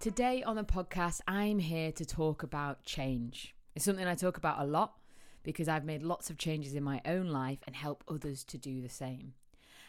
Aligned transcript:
Today 0.00 0.44
on 0.44 0.54
the 0.54 0.62
podcast, 0.62 1.22
I'm 1.26 1.58
here 1.58 1.90
to 1.90 2.06
talk 2.06 2.44
about 2.44 2.84
change. 2.84 3.56
It's 3.74 3.84
something 3.84 4.06
I 4.06 4.14
talk 4.14 4.36
about 4.36 4.60
a 4.60 4.64
lot 4.64 4.92
because 5.42 5.66
I've 5.66 5.84
made 5.84 6.04
lots 6.04 6.30
of 6.30 6.38
changes 6.38 6.76
in 6.76 6.84
my 6.84 7.00
own 7.04 7.26
life 7.26 7.58
and 7.66 7.74
help 7.74 8.04
others 8.06 8.44
to 8.44 8.58
do 8.58 8.80
the 8.80 8.88
same. 8.88 9.34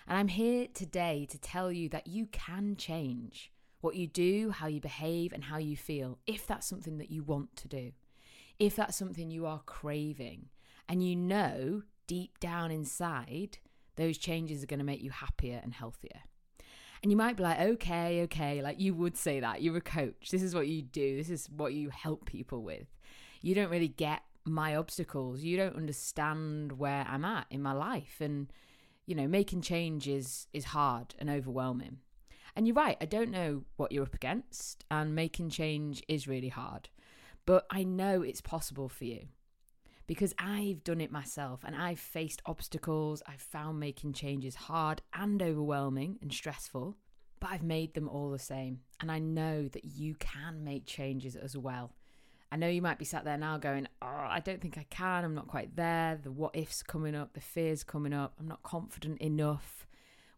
And 0.07 0.17
I'm 0.17 0.29
here 0.29 0.65
today 0.73 1.27
to 1.29 1.37
tell 1.37 1.71
you 1.71 1.89
that 1.89 2.07
you 2.07 2.25
can 2.31 2.75
change 2.75 3.51
what 3.81 3.97
you 3.97 4.07
do, 4.07 4.49
how 4.49 4.65
you 4.65 4.81
behave, 4.81 5.31
and 5.31 5.43
how 5.43 5.59
you 5.59 5.77
feel 5.77 6.17
if 6.25 6.47
that's 6.47 6.65
something 6.65 6.97
that 6.97 7.11
you 7.11 7.21
want 7.21 7.55
to 7.57 7.67
do. 7.67 7.91
If 8.57 8.75
that's 8.77 8.97
something 8.97 9.29
you 9.29 9.45
are 9.45 9.61
craving 9.67 10.47
and 10.87 11.07
you 11.07 11.15
know 11.15 11.83
deep 12.07 12.39
down 12.39 12.71
inside 12.71 13.59
those 13.95 14.17
changes 14.17 14.63
are 14.63 14.67
going 14.67 14.79
to 14.79 14.83
make 14.83 15.03
you 15.03 15.11
happier 15.11 15.59
and 15.61 15.71
healthier. 15.71 16.21
And 17.01 17.11
you 17.11 17.17
might 17.17 17.37
be 17.37 17.43
like, 17.43 17.59
okay, 17.59 18.23
okay, 18.23 18.61
like 18.61 18.79
you 18.79 18.93
would 18.93 19.15
say 19.15 19.39
that. 19.39 19.61
You're 19.61 19.77
a 19.77 19.81
coach. 19.81 20.29
This 20.31 20.43
is 20.43 20.53
what 20.53 20.67
you 20.67 20.81
do. 20.81 21.15
This 21.15 21.29
is 21.29 21.49
what 21.49 21.73
you 21.73 21.89
help 21.89 22.25
people 22.25 22.61
with. 22.61 22.87
You 23.41 23.55
don't 23.55 23.69
really 23.69 23.87
get 23.87 24.21
my 24.45 24.75
obstacles. 24.75 25.41
You 25.41 25.55
don't 25.57 25.77
understand 25.77 26.73
where 26.73 27.05
I'm 27.07 27.23
at 27.23 27.47
in 27.49 27.61
my 27.61 27.71
life. 27.71 28.17
And, 28.19 28.51
you 29.05 29.15
know, 29.15 29.27
making 29.27 29.61
change 29.61 30.07
is, 30.07 30.47
is 30.53 30.65
hard 30.65 31.15
and 31.19 31.29
overwhelming. 31.29 31.99
And 32.55 32.67
you're 32.67 32.75
right, 32.75 32.97
I 32.99 33.05
don't 33.05 33.31
know 33.31 33.63
what 33.77 33.91
you're 33.91 34.03
up 34.03 34.15
against, 34.15 34.83
and 34.91 35.15
making 35.15 35.51
change 35.51 36.03
is 36.09 36.27
really 36.27 36.49
hard. 36.49 36.89
But 37.45 37.65
I 37.69 37.83
know 37.83 38.21
it's 38.21 38.41
possible 38.41 38.89
for 38.89 39.05
you 39.05 39.27
because 40.09 40.33
I've 40.39 40.83
done 40.83 41.01
it 41.01 41.11
myself 41.11 41.59
and 41.63 41.75
I've 41.75 41.99
faced 41.99 42.41
obstacles. 42.47 43.21
I've 43.27 43.43
found 43.43 43.79
making 43.79 44.13
changes 44.13 44.55
hard 44.55 45.03
and 45.13 45.39
overwhelming 45.39 46.17
and 46.23 46.33
stressful, 46.33 46.97
but 47.39 47.51
I've 47.51 47.61
made 47.61 47.93
them 47.93 48.09
all 48.09 48.31
the 48.31 48.39
same. 48.39 48.79
And 48.99 49.11
I 49.11 49.19
know 49.19 49.67
that 49.67 49.85
you 49.85 50.15
can 50.15 50.63
make 50.63 50.87
changes 50.87 51.35
as 51.35 51.55
well. 51.55 51.93
I 52.51 52.55
know 52.55 52.67
you 52.67 52.81
might 52.81 52.97
be 52.97 53.05
sat 53.05 53.23
there 53.23 53.37
now 53.37 53.59
going, 53.59 53.87
Oh, 54.01 54.07
I 54.07 54.41
don't 54.43 54.59
think 54.59 54.79
I 54.79 54.87
can. 54.89 55.23
I'm 55.23 55.35
not 55.35 55.47
quite 55.47 55.75
there. 55.75 56.19
The 56.19 56.31
what 56.31 56.55
ifs 56.55 56.81
coming 56.81 57.13
up, 57.13 57.33
the 57.33 57.39
fears 57.39 57.83
coming 57.83 58.11
up. 58.11 58.33
I'm 58.39 58.47
not 58.47 58.63
confident 58.63 59.21
enough. 59.21 59.85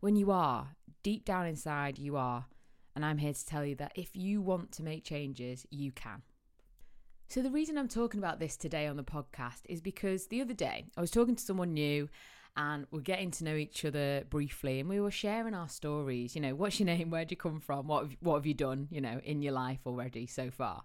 When 0.02 0.18
you 0.18 0.32
are, 0.32 0.76
deep 1.02 1.24
down 1.24 1.48
inside, 1.48 1.98
you 1.98 2.18
are. 2.18 2.48
And 2.94 3.06
I'm 3.06 3.20
here 3.20 3.32
to 3.32 3.46
tell 3.46 3.66
you 3.66 3.76
that 3.76 3.94
if 3.96 4.18
you 4.18 4.42
want 4.42 4.74
to 4.74 4.84
make 4.84 5.06
changes, 5.06 5.66
you 5.70 5.94
can. 5.94 6.24
So, 7.32 7.42
the 7.42 7.50
reason 7.50 7.78
I'm 7.78 7.88
talking 7.88 8.20
about 8.20 8.42
this 8.42 8.58
today 8.58 8.88
on 8.88 8.98
the 8.98 9.06
podcast 9.06 9.62
is 9.70 9.80
because 9.80 10.28
the 10.28 10.42
other 10.42 10.54
day 10.54 10.88
I 10.98 11.00
was 11.00 11.12
talking 11.12 11.38
to 11.38 11.42
someone 11.42 11.74
new 11.74 12.10
and 12.58 12.86
we're 12.92 13.00
getting 13.00 13.32
to 13.32 13.46
know 13.46 13.56
each 13.56 13.86
other 13.86 14.26
briefly 14.30 14.82
and 14.82 14.90
we 14.90 15.00
were 15.00 15.12
sharing 15.12 15.54
our 15.54 15.70
stories. 15.70 16.36
You 16.36 16.42
know, 16.42 16.56
what's 16.56 16.78
your 16.78 16.88
name? 16.88 17.10
Where'd 17.10 17.32
you 17.32 17.38
come 17.38 17.62
from? 17.62 17.88
What 17.88 18.04
have, 18.04 18.18
what 18.20 18.36
have 18.36 18.46
you 18.46 18.54
done, 18.54 18.90
you 18.92 19.00
know, 19.00 19.22
in 19.24 19.42
your 19.42 19.54
life 19.54 19.80
already 19.86 20.28
so 20.28 20.52
far? 20.52 20.84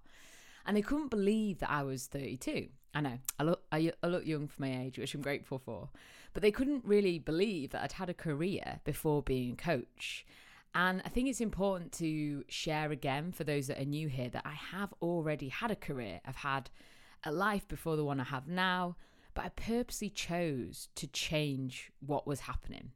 And 0.64 0.76
they 0.76 0.82
couldn't 0.82 1.08
believe 1.08 1.58
that 1.58 1.70
I 1.72 1.82
was 1.82 2.06
32. 2.06 2.68
I 2.94 3.00
know, 3.00 3.18
I 3.40 3.42
look, 3.42 3.62
I, 3.72 3.90
I 4.04 4.06
look 4.06 4.24
young 4.24 4.46
for 4.46 4.62
my 4.62 4.82
age, 4.84 4.98
which 4.98 5.16
I'm 5.16 5.22
grateful 5.22 5.58
for. 5.58 5.88
But 6.32 6.42
they 6.44 6.52
couldn't 6.52 6.84
really 6.84 7.18
believe 7.18 7.70
that 7.70 7.82
I'd 7.82 7.92
had 7.94 8.08
a 8.08 8.14
career 8.14 8.78
before 8.84 9.20
being 9.20 9.54
a 9.54 9.56
coach. 9.56 10.24
And 10.76 11.00
I 11.06 11.08
think 11.08 11.30
it's 11.30 11.40
important 11.40 11.90
to 11.92 12.44
share 12.48 12.92
again 12.92 13.32
for 13.32 13.44
those 13.44 13.66
that 13.68 13.80
are 13.80 13.86
new 13.86 14.08
here 14.08 14.28
that 14.28 14.42
I 14.44 14.52
have 14.52 14.92
already 15.00 15.48
had 15.48 15.70
a 15.70 15.74
career. 15.74 16.20
I've 16.26 16.36
had 16.36 16.68
a 17.24 17.32
life 17.32 17.66
before 17.66 17.96
the 17.96 18.04
one 18.04 18.20
I 18.20 18.24
have 18.24 18.46
now, 18.46 18.96
but 19.32 19.46
I 19.46 19.48
purposely 19.48 20.10
chose 20.10 20.90
to 20.96 21.06
change 21.06 21.90
what 22.00 22.26
was 22.26 22.40
happening. 22.40 22.90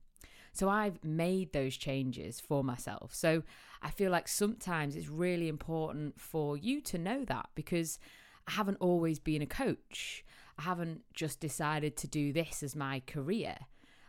So 0.53 0.69
I've 0.69 1.03
made 1.03 1.55
those 1.55 1.75
changes 1.75 2.39
for 2.39 2.63
myself. 2.63 3.15
So 3.15 3.45
I 3.81 3.89
feel 3.89 4.11
like 4.11 4.29
sometimes 4.29 4.95
it's 4.95 5.09
really 5.09 5.49
important 5.49 6.21
for 6.21 6.59
you 6.59 6.83
to 6.83 6.99
know 6.99 7.25
that 7.25 7.49
because 7.55 7.99
I 8.47 8.53
haven't 8.53 8.77
always 8.81 9.19
been 9.19 9.41
a 9.41 9.47
coach. 9.47 10.23
I 10.59 10.63
haven't 10.65 11.01
just 11.15 11.41
decided 11.41 11.97
to 11.97 12.07
do 12.07 12.31
this 12.31 12.63
as 12.63 12.77
my 12.77 13.01
career. 13.07 13.57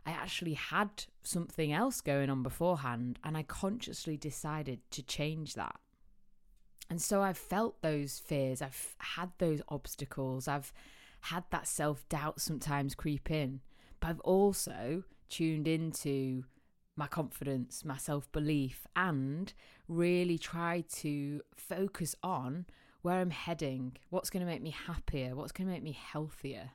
I 0.05 0.11
actually 0.11 0.55
had 0.55 1.05
something 1.23 1.71
else 1.71 2.01
going 2.01 2.29
on 2.29 2.43
beforehand 2.43 3.19
and 3.23 3.37
I 3.37 3.43
consciously 3.43 4.17
decided 4.17 4.79
to 4.91 5.03
change 5.03 5.53
that. 5.55 5.79
And 6.89 7.01
so 7.01 7.21
I've 7.21 7.37
felt 7.37 7.81
those 7.81 8.19
fears, 8.19 8.61
I've 8.61 8.95
had 8.97 9.31
those 9.37 9.61
obstacles, 9.69 10.47
I've 10.47 10.73
had 11.21 11.43
that 11.51 11.67
self 11.67 12.07
doubt 12.09 12.41
sometimes 12.41 12.95
creep 12.95 13.31
in, 13.31 13.61
but 13.99 14.09
I've 14.09 14.19
also 14.21 15.03
tuned 15.29 15.67
into 15.67 16.43
my 16.97 17.07
confidence, 17.07 17.85
my 17.85 17.97
self 17.97 18.31
belief, 18.31 18.85
and 18.95 19.53
really 19.87 20.37
tried 20.37 20.89
to 20.89 21.41
focus 21.55 22.15
on 22.23 22.65
where 23.01 23.19
I'm 23.19 23.29
heading, 23.29 23.97
what's 24.09 24.29
going 24.29 24.45
to 24.45 24.51
make 24.51 24.61
me 24.61 24.71
happier, 24.71 25.35
what's 25.35 25.51
going 25.51 25.67
to 25.67 25.73
make 25.73 25.83
me 25.83 25.97
healthier. 25.97 26.71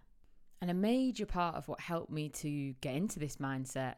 And 0.60 0.70
a 0.70 0.74
major 0.74 1.26
part 1.26 1.54
of 1.56 1.68
what 1.68 1.80
helped 1.80 2.10
me 2.10 2.28
to 2.30 2.72
get 2.80 2.94
into 2.94 3.18
this 3.18 3.36
mindset 3.36 3.94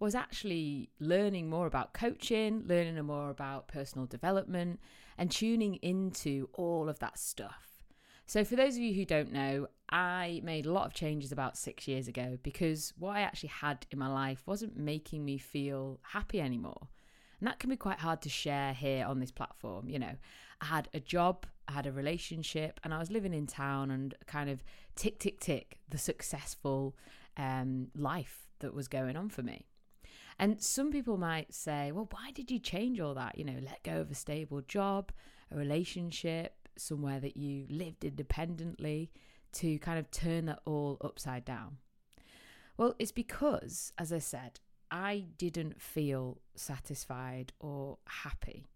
was 0.00 0.14
actually 0.14 0.90
learning 1.00 1.50
more 1.50 1.66
about 1.66 1.92
coaching, 1.92 2.62
learning 2.66 3.02
more 3.04 3.30
about 3.30 3.68
personal 3.68 4.06
development, 4.06 4.80
and 5.16 5.30
tuning 5.30 5.74
into 5.76 6.48
all 6.54 6.88
of 6.88 6.98
that 7.00 7.18
stuff. 7.18 7.68
So, 8.26 8.44
for 8.44 8.56
those 8.56 8.76
of 8.76 8.82
you 8.82 8.94
who 8.94 9.04
don't 9.04 9.32
know, 9.32 9.68
I 9.90 10.42
made 10.44 10.66
a 10.66 10.72
lot 10.72 10.86
of 10.86 10.92
changes 10.92 11.32
about 11.32 11.56
six 11.56 11.88
years 11.88 12.08
ago 12.08 12.38
because 12.42 12.92
what 12.98 13.16
I 13.16 13.20
actually 13.22 13.48
had 13.48 13.86
in 13.90 13.98
my 13.98 14.08
life 14.08 14.42
wasn't 14.44 14.76
making 14.76 15.24
me 15.24 15.38
feel 15.38 15.98
happy 16.02 16.40
anymore. 16.40 16.88
And 17.40 17.46
that 17.46 17.58
can 17.58 17.70
be 17.70 17.76
quite 17.76 18.00
hard 18.00 18.20
to 18.22 18.28
share 18.28 18.74
here 18.74 19.06
on 19.06 19.20
this 19.20 19.30
platform. 19.30 19.88
You 19.88 19.98
know, 19.98 20.16
I 20.60 20.66
had 20.66 20.88
a 20.92 21.00
job, 21.00 21.46
Had 21.68 21.86
a 21.86 21.92
relationship, 21.92 22.80
and 22.82 22.94
I 22.94 22.98
was 22.98 23.10
living 23.10 23.34
in 23.34 23.46
town 23.46 23.90
and 23.90 24.14
kind 24.26 24.48
of 24.48 24.62
tick, 24.96 25.18
tick, 25.18 25.38
tick, 25.38 25.78
the 25.88 25.98
successful 25.98 26.96
um, 27.36 27.88
life 27.94 28.48
that 28.60 28.74
was 28.74 28.88
going 28.88 29.16
on 29.16 29.28
for 29.28 29.42
me. 29.42 29.66
And 30.38 30.62
some 30.62 30.90
people 30.90 31.18
might 31.18 31.52
say, 31.52 31.92
well, 31.92 32.08
why 32.10 32.30
did 32.32 32.50
you 32.50 32.58
change 32.58 33.00
all 33.00 33.14
that? 33.14 33.36
You 33.36 33.44
know, 33.44 33.58
let 33.62 33.82
go 33.82 34.00
of 34.00 34.10
a 34.10 34.14
stable 34.14 34.62
job, 34.62 35.12
a 35.52 35.56
relationship, 35.56 36.68
somewhere 36.76 37.20
that 37.20 37.36
you 37.36 37.66
lived 37.68 38.04
independently 38.04 39.10
to 39.52 39.78
kind 39.78 39.98
of 39.98 40.10
turn 40.10 40.46
that 40.46 40.60
all 40.64 40.96
upside 41.02 41.44
down. 41.44 41.78
Well, 42.76 42.94
it's 42.98 43.12
because, 43.12 43.92
as 43.98 44.12
I 44.12 44.20
said, 44.20 44.60
I 44.90 45.26
didn't 45.36 45.82
feel 45.82 46.40
satisfied 46.54 47.52
or 47.58 47.98
happy. 48.06 48.66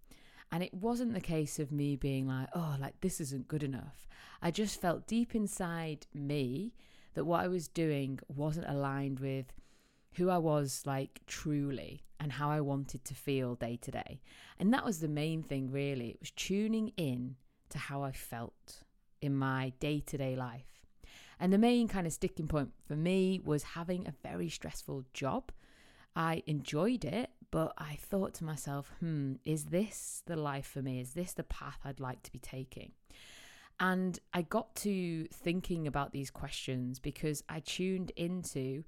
And 0.52 0.62
it 0.62 0.74
wasn't 0.74 1.14
the 1.14 1.20
case 1.20 1.58
of 1.58 1.72
me 1.72 1.96
being 1.96 2.28
like, 2.28 2.48
oh, 2.54 2.76
like 2.78 3.00
this 3.00 3.20
isn't 3.20 3.48
good 3.48 3.62
enough. 3.62 4.06
I 4.42 4.50
just 4.50 4.80
felt 4.80 5.06
deep 5.06 5.34
inside 5.34 6.06
me 6.14 6.74
that 7.14 7.24
what 7.24 7.40
I 7.40 7.48
was 7.48 7.68
doing 7.68 8.20
wasn't 8.28 8.68
aligned 8.68 9.18
with 9.18 9.46
who 10.14 10.28
I 10.28 10.38
was 10.38 10.82
like 10.84 11.20
truly 11.26 12.04
and 12.20 12.32
how 12.32 12.50
I 12.50 12.60
wanted 12.60 13.04
to 13.06 13.14
feel 13.14 13.54
day 13.54 13.78
to 13.80 13.91
day. 13.91 14.20
And 14.58 14.72
that 14.74 14.84
was 14.84 15.00
the 15.00 15.08
main 15.08 15.42
thing, 15.42 15.70
really. 15.70 16.10
It 16.10 16.20
was 16.20 16.30
tuning 16.30 16.92
in 16.98 17.36
to 17.70 17.78
how 17.78 18.02
I 18.02 18.12
felt 18.12 18.84
in 19.22 19.34
my 19.34 19.72
day 19.80 20.00
to 20.00 20.18
day 20.18 20.36
life. 20.36 20.82
And 21.41 21.52
the 21.52 21.58
main 21.58 21.88
kind 21.88 22.06
of 22.06 22.12
sticking 22.12 22.46
point 22.46 22.72
for 22.86 22.94
me 22.94 23.41
was 23.42 23.62
having 23.62 24.06
a 24.06 24.14
very 24.22 24.50
stressful 24.50 25.04
job 25.14 25.50
I 26.14 26.42
enjoyed 26.46 27.04
it, 27.04 27.30
but 27.52 27.74
I 27.76 27.96
thought 28.00 28.32
to 28.34 28.44
myself, 28.44 28.90
hmm, 28.98 29.34
is 29.44 29.66
this 29.66 30.22
the 30.26 30.36
life 30.36 30.66
for 30.66 30.80
me? 30.80 30.98
Is 31.00 31.12
this 31.12 31.34
the 31.34 31.44
path 31.44 31.78
I'd 31.84 32.00
like 32.00 32.22
to 32.22 32.32
be 32.32 32.38
taking? 32.38 32.92
And 33.78 34.18
I 34.32 34.40
got 34.40 34.74
to 34.76 35.26
thinking 35.26 35.86
about 35.86 36.12
these 36.12 36.30
questions 36.30 36.98
because 36.98 37.44
I 37.50 37.60
tuned 37.60 38.10
into 38.16 38.84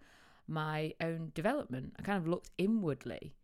my 0.49 0.95
own 1.01 1.31
development. 1.35 1.93
I 1.99 2.03
kind 2.03 2.17
of 2.17 2.27
looked 2.27 2.51
inwardly 2.57 3.35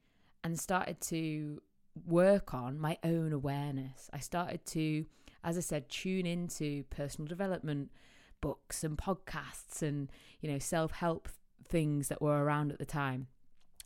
and 0.43 0.59
started 0.59 1.03
to 1.03 1.61
work 2.07 2.55
on 2.55 2.81
my 2.81 2.97
own 3.05 3.35
awareness. 3.35 4.09
I 4.15 4.21
started 4.21 4.65
to, 4.67 5.05
as 5.45 5.59
I 5.59 5.61
said, 5.61 5.91
tune 5.91 6.25
into 6.25 6.85
personal 6.85 7.29
development 7.29 7.91
books 8.41 8.83
and 8.83 8.97
podcasts 8.97 9.83
and, 9.83 10.11
you 10.41 10.51
know, 10.51 10.59
self 10.59 10.93
help 10.93 11.29
things 11.69 12.09
that 12.09 12.23
were 12.23 12.43
around 12.43 12.73
at 12.73 12.79
the 12.79 12.87
time. 12.87 13.27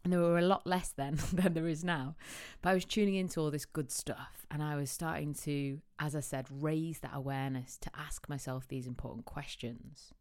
And 0.04 0.12
there 0.12 0.20
were 0.20 0.38
a 0.38 0.42
lot 0.42 0.66
less 0.66 0.90
then 0.90 1.18
than 1.32 1.54
there 1.54 1.66
is 1.66 1.82
now. 1.82 2.14
But 2.60 2.70
I 2.70 2.74
was 2.74 2.84
tuning 2.84 3.14
into 3.14 3.40
all 3.40 3.50
this 3.50 3.64
good 3.64 3.90
stuff 3.90 4.46
and 4.50 4.62
I 4.62 4.76
was 4.76 4.90
starting 4.90 5.34
to, 5.44 5.80
as 5.98 6.14
I 6.14 6.20
said, 6.20 6.46
raise 6.50 6.98
that 7.00 7.12
awareness 7.14 7.78
to 7.78 7.90
ask 7.98 8.28
myself 8.28 8.68
these 8.68 8.86
important 8.86 9.24
questions. 9.24 10.12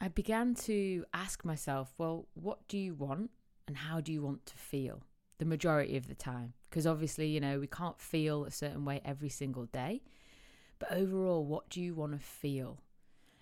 I 0.00 0.08
began 0.08 0.54
to 0.66 1.04
ask 1.12 1.44
myself, 1.44 1.94
well, 1.98 2.28
what 2.34 2.66
do 2.68 2.78
you 2.78 2.94
want 2.94 3.30
and 3.66 3.76
how 3.76 4.00
do 4.00 4.12
you 4.12 4.22
want 4.22 4.46
to 4.46 4.54
feel 4.54 5.02
the 5.38 5.44
majority 5.44 5.96
of 5.96 6.06
the 6.06 6.14
time? 6.14 6.52
Because 6.70 6.86
obviously, 6.86 7.26
you 7.26 7.40
know, 7.40 7.58
we 7.58 7.66
can't 7.66 7.98
feel 8.00 8.44
a 8.44 8.50
certain 8.50 8.84
way 8.84 9.00
every 9.04 9.28
single 9.28 9.66
day. 9.66 10.02
But 10.78 10.92
overall, 10.92 11.44
what 11.44 11.68
do 11.70 11.80
you 11.80 11.94
want 11.94 12.12
to 12.12 12.18
feel? 12.18 12.78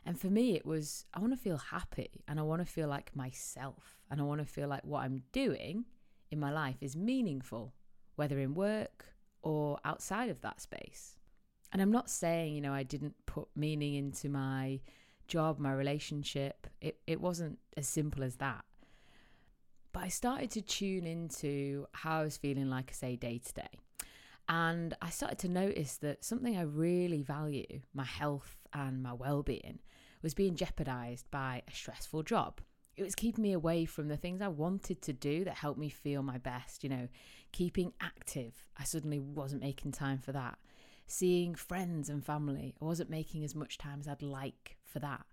And 0.05 0.19
for 0.19 0.29
me, 0.29 0.57
it 0.57 0.67
was 0.67 1.05
I 1.15 1.21
want 1.21 1.33
to 1.33 1.39
feel 1.39 1.59
happy 1.59 2.25
and 2.27 2.41
I 2.41 2.43
want 2.43 2.61
to 2.61 2.73
feel 2.73 2.89
like 2.89 3.15
myself 3.15 4.01
and 4.11 4.21
I 4.21 4.25
want 4.25 4.41
to 4.41 4.47
feel 4.47 4.69
like 4.69 4.85
what 4.85 5.05
I'm 5.05 5.23
doing 5.33 5.85
in 6.31 6.41
my 6.41 6.51
life 6.51 6.77
is 6.81 6.97
meaningful, 6.97 7.73
whether 8.17 8.39
in 8.39 8.55
work 8.55 9.07
or 9.43 9.79
outside 9.85 10.31
of 10.31 10.41
that 10.41 10.61
space. 10.61 11.19
And 11.73 11.81
I'm 11.81 11.93
not 11.93 12.11
saying, 12.11 12.55
you 12.55 12.61
know, 12.61 12.73
I 12.73 12.83
didn't 12.83 13.15
put 13.27 13.49
meaning 13.57 13.95
into 13.95 14.29
my 14.29 14.81
job, 15.27 15.59
my 15.59 15.73
relationship. 15.73 16.67
It, 16.81 16.99
it 17.07 17.21
wasn't 17.21 17.59
as 17.77 17.89
simple 17.89 18.23
as 18.23 18.37
that. 18.37 18.65
But 19.93 20.05
I 20.05 20.09
started 20.09 20.51
to 20.53 20.63
tune 20.63 21.07
into 21.07 21.87
how 21.93 22.21
I 22.21 22.25
was 22.25 22.37
feeling, 22.37 22.69
like 22.69 22.91
I 22.91 22.93
say, 22.93 23.17
day 23.17 23.39
to 23.39 23.53
day. 23.55 23.79
And 24.49 24.95
I 25.01 25.11
started 25.11 25.39
to 25.41 25.49
notice 25.49 25.97
that 25.99 26.25
something 26.25 26.57
I 26.57 26.63
really 26.63 27.23
value, 27.23 27.81
my 27.95 28.05
health 28.05 28.57
and 28.73 29.03
my 29.03 29.13
well 29.13 29.43
being, 29.43 29.79
was 30.23 30.35
being 30.35 30.55
jeopardized 30.55 31.31
by 31.31 31.63
a 31.69 31.75
stressful 31.75 32.23
job. 32.23 32.61
It 32.97 33.03
was 33.03 33.15
keeping 33.15 33.43
me 33.43 33.53
away 33.53 33.87
from 33.87 34.09
the 34.09 34.17
things 34.17 34.43
I 34.43 34.49
wanted 34.49 35.01
to 35.03 35.13
do 35.13 35.45
that 35.45 35.55
helped 35.55 35.79
me 35.79 35.89
feel 35.89 36.23
my 36.23 36.39
best, 36.39 36.85
you 36.85 36.91
know, 36.91 37.09
keeping 37.51 37.93
active. 38.01 38.67
I 38.77 38.85
suddenly 38.85 39.19
wasn't 39.19 39.63
making 39.63 39.93
time 39.93 40.19
for 40.19 40.33
that. 40.33 40.59
Seeing 41.07 41.55
friends 41.55 42.09
and 42.09 42.25
family, 42.25 42.75
I 42.81 42.85
wasn't 42.85 43.11
making 43.11 43.45
as 43.45 43.55
much 43.55 43.79
time 43.79 44.01
as 44.01 44.09
I'd 44.09 44.23
like 44.23 44.77
for 44.85 44.99
that. 44.99 45.25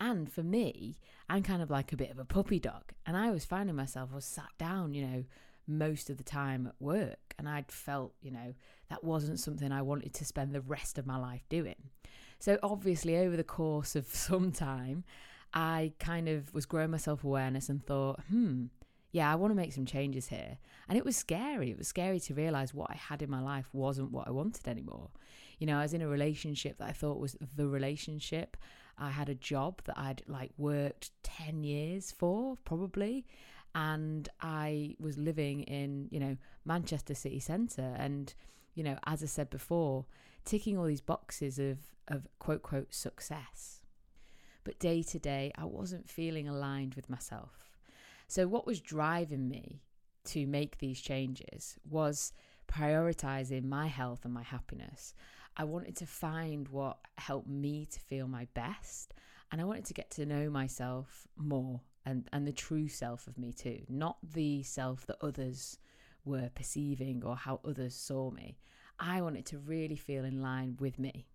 And 0.00 0.30
for 0.30 0.42
me, 0.42 0.98
I'm 1.28 1.42
kind 1.42 1.62
of 1.62 1.70
like 1.70 1.92
a 1.92 1.96
bit 1.96 2.10
of 2.10 2.18
a 2.18 2.24
puppy 2.24 2.60
dog. 2.60 2.92
And 3.04 3.16
I 3.16 3.30
was 3.30 3.44
finding 3.44 3.74
myself, 3.74 4.10
I 4.12 4.16
was 4.16 4.24
sat 4.24 4.50
down, 4.58 4.94
you 4.94 5.04
know, 5.06 5.24
most 5.66 6.08
of 6.08 6.18
the 6.18 6.24
time 6.24 6.66
at 6.66 6.74
work. 6.80 7.34
And 7.38 7.48
I'd 7.48 7.72
felt, 7.72 8.14
you 8.20 8.30
know, 8.30 8.54
that 8.90 9.02
wasn't 9.02 9.40
something 9.40 9.72
I 9.72 9.82
wanted 9.82 10.14
to 10.14 10.24
spend 10.24 10.54
the 10.54 10.60
rest 10.60 10.98
of 10.98 11.06
my 11.06 11.16
life 11.16 11.42
doing. 11.48 11.90
So 12.38 12.58
obviously, 12.62 13.16
over 13.16 13.36
the 13.36 13.44
course 13.44 13.96
of 13.96 14.06
some 14.14 14.52
time, 14.52 15.04
I 15.52 15.92
kind 15.98 16.28
of 16.28 16.52
was 16.54 16.66
growing 16.66 16.90
my 16.90 16.98
self 16.98 17.24
awareness 17.24 17.68
and 17.68 17.84
thought, 17.84 18.20
hmm, 18.28 18.66
yeah, 19.12 19.32
I 19.32 19.36
want 19.36 19.50
to 19.50 19.56
make 19.56 19.72
some 19.72 19.86
changes 19.86 20.28
here. 20.28 20.58
And 20.88 20.98
it 20.98 21.04
was 21.04 21.16
scary. 21.16 21.70
It 21.70 21.78
was 21.78 21.88
scary 21.88 22.20
to 22.20 22.34
realize 22.34 22.74
what 22.74 22.90
I 22.90 22.94
had 22.94 23.22
in 23.22 23.30
my 23.30 23.40
life 23.40 23.68
wasn't 23.72 24.12
what 24.12 24.28
I 24.28 24.30
wanted 24.30 24.68
anymore. 24.68 25.10
You 25.58 25.66
know, 25.66 25.78
I 25.78 25.82
was 25.82 25.94
in 25.94 26.02
a 26.02 26.08
relationship 26.08 26.78
that 26.78 26.88
I 26.88 26.92
thought 26.92 27.18
was 27.18 27.36
the 27.56 27.66
relationship. 27.66 28.56
I 28.98 29.10
had 29.10 29.28
a 29.28 29.34
job 29.34 29.82
that 29.84 29.98
I'd 29.98 30.22
like 30.26 30.52
worked 30.58 31.10
10 31.22 31.64
years 31.64 32.12
for, 32.12 32.56
probably. 32.64 33.26
And 33.74 34.28
I 34.40 34.96
was 34.98 35.16
living 35.16 35.62
in, 35.62 36.08
you 36.10 36.20
know, 36.20 36.36
Manchester 36.64 37.14
city 37.14 37.40
centre. 37.40 37.94
And, 37.98 38.34
you 38.74 38.82
know, 38.82 38.98
as 39.06 39.22
I 39.22 39.26
said 39.26 39.50
before, 39.50 40.04
ticking 40.44 40.78
all 40.78 40.86
these 40.86 41.00
boxes 41.00 41.58
of, 41.58 41.78
of 42.06 42.26
quote, 42.38 42.62
quote, 42.62 42.94
success. 42.94 43.82
But 44.64 44.78
day 44.78 45.02
to 45.02 45.18
day, 45.18 45.52
I 45.56 45.64
wasn't 45.64 46.08
feeling 46.08 46.48
aligned 46.48 46.94
with 46.94 47.08
myself. 47.08 47.78
So, 48.26 48.46
what 48.46 48.66
was 48.66 48.80
driving 48.80 49.48
me 49.48 49.82
to 50.26 50.46
make 50.46 50.78
these 50.78 51.00
changes 51.00 51.78
was 51.88 52.32
prioritizing 52.70 53.64
my 53.64 53.86
health 53.86 54.24
and 54.24 54.34
my 54.34 54.42
happiness. 54.42 55.14
I 55.56 55.64
wanted 55.64 55.96
to 55.96 56.06
find 56.06 56.68
what 56.68 56.98
helped 57.16 57.48
me 57.48 57.86
to 57.86 58.00
feel 58.00 58.28
my 58.28 58.46
best. 58.54 59.14
And 59.50 59.60
I 59.60 59.64
wanted 59.64 59.86
to 59.86 59.94
get 59.94 60.10
to 60.12 60.26
know 60.26 60.50
myself 60.50 61.26
more 61.36 61.80
and, 62.04 62.28
and 62.32 62.46
the 62.46 62.52
true 62.52 62.88
self 62.88 63.26
of 63.26 63.38
me 63.38 63.52
too, 63.52 63.80
not 63.88 64.18
the 64.22 64.62
self 64.62 65.06
that 65.06 65.16
others 65.20 65.78
were 66.24 66.50
perceiving 66.54 67.24
or 67.24 67.36
how 67.36 67.60
others 67.64 67.94
saw 67.94 68.30
me. 68.30 68.58
I 68.98 69.22
wanted 69.22 69.46
to 69.46 69.58
really 69.58 69.96
feel 69.96 70.24
in 70.24 70.42
line 70.42 70.76
with 70.78 70.98
me. 70.98 71.26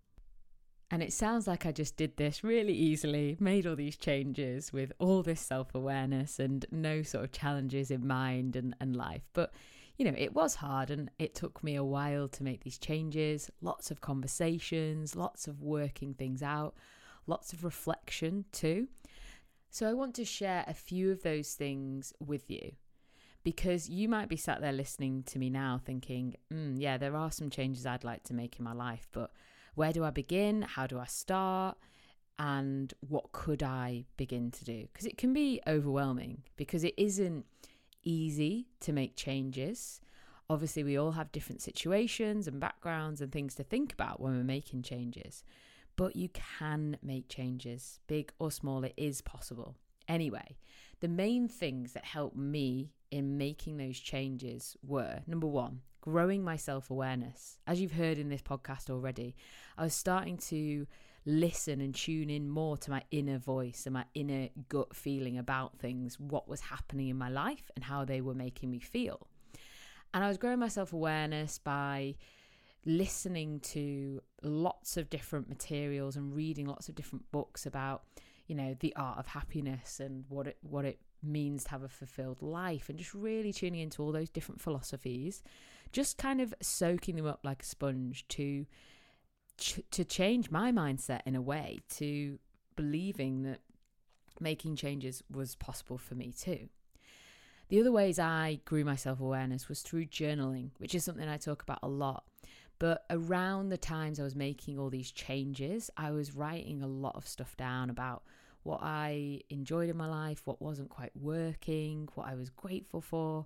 And 0.92 1.02
it 1.02 1.14
sounds 1.14 1.48
like 1.48 1.66
I 1.66 1.72
just 1.72 1.98
did 1.98 2.18
this 2.18 2.44
really 2.44 2.74
easily, 2.74 3.36
made 3.40 3.66
all 3.66 3.76
these 3.76 3.98
changes 3.98 4.72
with 4.72 4.92
all 5.00 5.24
this 5.24 5.42
self 5.42 5.74
awareness 5.74 6.40
and 6.40 6.66
no 6.72 7.02
sort 7.02 7.24
of 7.24 7.32
challenges 7.32 7.90
in 7.90 8.06
mind 8.06 8.56
and, 8.56 8.76
and 8.80 8.96
life. 8.96 9.24
But 9.34 9.54
you 9.98 10.06
know, 10.06 10.14
it 10.18 10.34
was 10.34 10.56
hard 10.56 10.90
and 10.90 11.10
it 11.20 11.36
took 11.36 11.64
me 11.64 11.76
a 11.76 11.84
while 11.84 12.28
to 12.28 12.44
make 12.44 12.64
these 12.64 12.78
changes, 12.78 13.50
lots 13.62 13.92
of 13.92 14.02
conversations, 14.02 15.16
lots 15.16 15.48
of 15.48 15.62
working 15.62 16.14
things 16.14 16.42
out, 16.44 16.76
lots 17.28 17.54
of 17.54 17.64
reflection 17.64 18.46
too. 18.52 18.88
So 19.70 19.90
I 19.90 19.94
want 19.94 20.14
to 20.16 20.26
share 20.26 20.64
a 20.68 20.74
few 20.74 21.12
of 21.12 21.24
those 21.24 21.54
things 21.54 22.14
with 22.20 22.50
you 22.50 22.74
because 23.44 23.90
you 23.90 24.08
might 24.08 24.30
be 24.30 24.38
sat 24.38 24.62
there 24.62 24.72
listening 24.72 25.24
to 25.24 25.40
me 25.40 25.50
now 25.50 25.80
thinking, 25.84 26.36
mm, 26.52 26.76
yeah, 26.78 26.98
there 26.98 27.16
are 27.16 27.32
some 27.32 27.50
changes 27.50 27.86
I'd 27.86 28.04
like 28.04 28.24
to 28.26 28.34
make 28.34 28.58
in 28.58 28.64
my 28.64 28.74
life, 28.74 29.08
but 29.12 29.32
where 29.76 29.92
do 29.92 30.04
I 30.04 30.12
begin? 30.12 30.62
How 30.62 30.88
do 30.88 31.00
I 31.00 31.06
start? 31.06 31.78
And 32.40 32.94
what 33.08 33.32
could 33.32 33.62
I 33.62 34.06
begin 34.18 34.52
to 34.52 34.66
do? 34.66 34.88
Because 34.92 35.06
it 35.06 35.18
can 35.18 35.34
be 35.34 35.62
overwhelming 35.68 36.44
because 36.56 36.84
it 36.84 36.94
isn't 36.98 37.46
easy 38.04 38.68
to 38.82 38.92
make 38.92 39.16
changes. 39.16 40.02
Obviously, 40.50 40.84
we 40.84 40.98
all 40.98 41.12
have 41.12 41.32
different 41.32 41.62
situations 41.62 42.48
and 42.48 42.60
backgrounds 42.60 43.22
and 43.22 43.32
things 43.32 43.56
to 43.56 43.64
think 43.64 43.94
about 43.94 44.20
when 44.20 44.36
we're 44.36 44.44
making 44.44 44.84
changes, 44.84 45.44
but 45.96 46.16
you 46.16 46.30
can 46.30 46.98
make 47.02 47.30
changes, 47.30 48.00
big 48.08 48.32
or 48.40 48.52
small, 48.52 48.84
it 48.84 48.94
is 48.98 49.22
possible. 49.22 49.76
Anyway, 50.08 50.58
the 51.00 51.08
main 51.08 51.48
things 51.48 51.94
that 51.94 52.04
help 52.04 52.36
me 52.36 52.92
in 53.14 53.38
making 53.38 53.78
those 53.78 54.00
changes 54.00 54.76
were 54.84 55.20
number 55.28 55.46
one, 55.46 55.82
growing 56.02 56.44
my 56.44 56.56
self 56.56 56.90
awareness. 56.90 57.60
As 57.68 57.80
you've 57.80 57.92
heard 57.92 58.18
in 58.18 58.30
this 58.30 58.42
podcast 58.42 58.90
already, 58.90 59.36
I 59.78 59.84
was 59.84 59.94
starting 59.94 60.38
to 60.50 60.88
listen 61.28 61.80
and 61.80 61.94
tune 61.94 62.32
in 62.32 62.50
more 62.50 62.76
to 62.76 62.90
my 62.90 63.04
inner 63.12 63.38
voice 63.38 63.84
and 63.86 63.94
my 63.94 64.06
inner 64.16 64.50
gut 64.68 64.96
feeling 64.96 65.38
about 65.38 65.78
things, 65.78 66.20
what 66.20 66.50
was 66.50 66.60
happening 66.60 67.08
in 67.08 67.16
my 67.16 67.30
life 67.30 67.70
and 67.76 67.86
how 67.86 68.04
they 68.04 68.20
were 68.20 68.34
making 68.34 68.72
me 68.72 68.80
feel. 68.80 69.28
And 70.12 70.24
I 70.24 70.28
was 70.28 70.40
growing 70.40 70.60
my 70.60 70.68
self 70.68 70.92
awareness 70.92 71.60
by 71.60 72.16
listening 72.84 73.60
to 73.60 74.22
lots 74.42 74.98
of 74.98 75.12
different 75.12 75.48
materials 75.48 76.16
and 76.16 76.36
reading 76.36 76.66
lots 76.66 76.90
of 76.90 76.96
different 76.96 77.32
books 77.32 77.68
about, 77.68 78.06
you 78.48 78.56
know, 78.56 78.76
the 78.80 78.96
art 78.96 79.20
of 79.20 79.28
happiness 79.28 80.00
and 80.00 80.26
what 80.30 80.48
it 80.48 80.58
what 80.64 80.84
it 80.84 81.00
means 81.24 81.64
to 81.66 81.72
have 81.72 81.84
a 81.84 81.90
fulfilled 81.90 82.42
life 82.42 82.90
and 82.90 82.98
just 82.98 83.14
really 83.14 83.54
tuning 83.54 83.82
into 83.82 84.02
all 84.02 84.12
those 84.12 84.30
different 84.30 84.62
philosophies, 84.62 85.44
just 85.92 86.18
kind 86.18 86.42
of 86.42 86.54
soaking 86.62 87.16
them 87.16 87.26
up 87.26 87.40
like 87.44 87.62
a 87.62 87.66
sponge 87.66 88.28
to 88.30 88.66
ch- 89.58 89.82
to 89.92 90.04
change 90.04 90.52
my 90.52 90.72
mindset 90.72 91.22
in 91.26 91.36
a 91.36 91.42
way 91.42 91.80
to 91.98 92.40
believing 92.76 93.44
that 93.44 93.60
making 94.40 94.76
changes 94.76 95.24
was 95.32 95.56
possible 95.56 95.98
for 95.98 96.16
me 96.16 96.32
too. 96.32 96.70
The 97.70 97.80
other 97.80 97.92
ways 97.92 98.20
I 98.20 98.60
grew 98.66 98.84
my 98.84 98.96
self 98.96 99.20
awareness 99.20 99.70
was 99.70 99.82
through 99.82 100.06
journaling, 100.06 100.72
which 100.78 100.94
is 100.94 101.04
something 101.04 101.28
I 101.28 101.38
talk 101.38 101.64
about 101.64 101.80
a 101.82 101.88
lot. 101.88 102.26
But 102.80 103.06
around 103.10 103.70
the 103.70 103.78
times 103.78 104.20
I 104.20 104.24
was 104.24 104.36
making 104.36 104.78
all 104.78 104.90
these 104.90 105.12
changes, 105.12 105.90
I 105.96 106.12
was 106.12 106.36
writing 106.36 106.82
a 106.82 106.88
lot 106.88 107.16
of 107.16 107.28
stuff 107.28 107.56
down 107.56 107.90
about 107.90 108.24
what 108.64 108.80
I 108.82 109.42
enjoyed 109.50 109.90
in 109.90 109.98
my 109.98 110.08
life, 110.08 110.42
what 110.46 110.62
wasn't 110.62 110.90
quite 110.90 111.12
working, 111.16 112.10
what 112.16 112.28
I 112.28 112.36
was 112.36 112.50
grateful 112.50 113.02
for, 113.02 113.46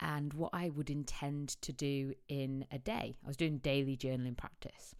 and 0.00 0.32
what 0.34 0.50
I 0.52 0.70
would 0.70 0.90
intend 0.90 1.60
to 1.62 1.72
do 1.72 2.14
in 2.28 2.66
a 2.70 2.78
day. 2.78 3.16
I 3.24 3.26
was 3.26 3.36
doing 3.36 3.58
daily 3.58 3.96
journaling 3.96 4.36
practice. 4.36 4.94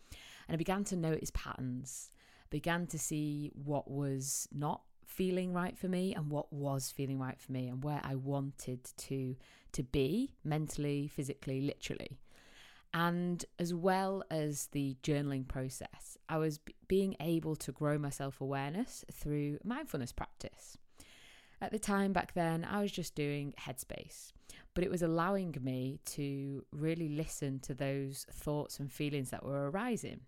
And 0.49 0.55
I 0.55 0.57
began 0.57 0.85
to 0.85 0.97
notice 0.97 1.31
patterns, 1.35 2.11
began 2.51 2.87
to 2.89 2.99
see 2.99 3.51
what 3.55 3.91
was 3.91 4.49
not 4.53 4.83
feeling 5.05 5.53
right 5.53 5.77
for 5.77 5.89
me 5.89 6.15
and 6.15 6.31
what 6.31 6.53
was 6.53 6.91
feeling 6.91 7.19
right 7.19 7.41
for 7.41 7.53
me 7.53 7.69
and 7.69 7.83
where 7.83 8.01
I 8.03 8.15
wanted 8.15 8.81
to 8.99 9.37
to 9.73 9.83
be 9.83 10.33
mentally, 10.43 11.07
physically, 11.07 11.61
literally. 11.61 12.19
And 12.99 13.45
as 13.59 13.75
well 13.75 14.25
as 14.31 14.69
the 14.69 14.97
journaling 15.03 15.47
process, 15.47 16.17
I 16.31 16.39
was 16.39 16.57
b- 16.57 16.75
being 16.89 17.15
able 17.21 17.55
to 17.57 17.71
grow 17.71 17.99
my 17.99 18.09
self 18.09 18.41
awareness 18.41 19.05
through 19.13 19.59
mindfulness 19.63 20.13
practice. 20.13 20.79
At 21.61 21.73
the 21.73 21.79
time 21.79 22.15
back 22.15 22.33
then, 22.33 22.65
I 22.65 22.81
was 22.81 22.91
just 22.91 23.15
doing 23.15 23.53
Headspace, 23.61 24.33
but 24.73 24.83
it 24.83 24.91
was 24.91 25.03
allowing 25.03 25.55
me 25.61 26.01
to 26.07 26.65
really 26.73 27.11
listen 27.11 27.61
to 27.61 27.75
those 27.75 28.25
thoughts 28.33 28.81
and 28.81 28.91
feelings 28.91 29.29
that 29.29 29.45
were 29.45 29.71
arising. 29.71 30.21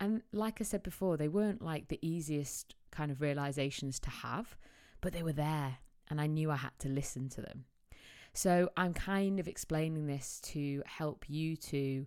And 0.00 0.22
like 0.32 0.60
I 0.60 0.64
said 0.64 0.82
before, 0.82 1.16
they 1.16 1.28
weren't 1.28 1.62
like 1.62 1.86
the 1.86 2.00
easiest 2.02 2.74
kind 2.90 3.12
of 3.12 3.20
realizations 3.20 4.00
to 4.00 4.10
have, 4.10 4.56
but 5.00 5.12
they 5.12 5.22
were 5.22 5.32
there 5.32 5.78
and 6.10 6.20
I 6.20 6.26
knew 6.26 6.50
I 6.50 6.56
had 6.56 6.76
to 6.80 6.88
listen 6.88 7.28
to 7.30 7.40
them. 7.40 7.66
So 8.34 8.68
I'm 8.76 8.92
kind 8.92 9.38
of 9.38 9.46
explaining 9.46 10.08
this 10.08 10.40
to 10.46 10.82
help 10.86 11.24
you 11.28 11.56
to 11.56 12.06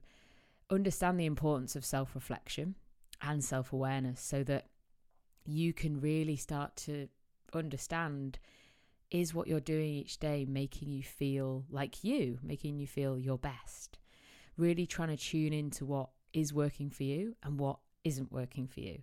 understand 0.70 1.18
the 1.18 1.26
importance 1.26 1.76
of 1.76 1.86
self 1.86 2.14
reflection 2.14 2.76
and 3.22 3.44
self 3.44 3.72
awareness 3.72 4.22
so 4.22 4.44
that 4.44 4.68
you 5.46 5.72
can 5.72 6.02
really 6.02 6.36
start 6.36 6.76
to 6.76 7.08
understand 7.54 8.38
is 9.10 9.34
what 9.34 9.48
you're 9.48 9.62
doing 9.62 9.94
each 9.94 10.20
day 10.20 10.46
making 10.46 10.90
you 10.90 11.02
feel 11.02 11.64
like 11.70 12.04
you, 12.04 12.40
making 12.44 12.78
you 12.78 12.86
feel 12.86 13.18
your 13.18 13.38
best. 13.38 13.98
Really 14.58 14.86
trying 14.86 15.16
to 15.16 15.18
tune 15.18 15.54
into 15.54 15.86
what 15.86 16.10
is 16.34 16.54
working 16.54 16.90
for 16.90 17.04
you 17.04 17.36
and 17.42 17.58
what 17.58 17.80
isn't 18.04 18.34
working 18.34 18.68
for 18.68 18.82
you. 18.82 19.02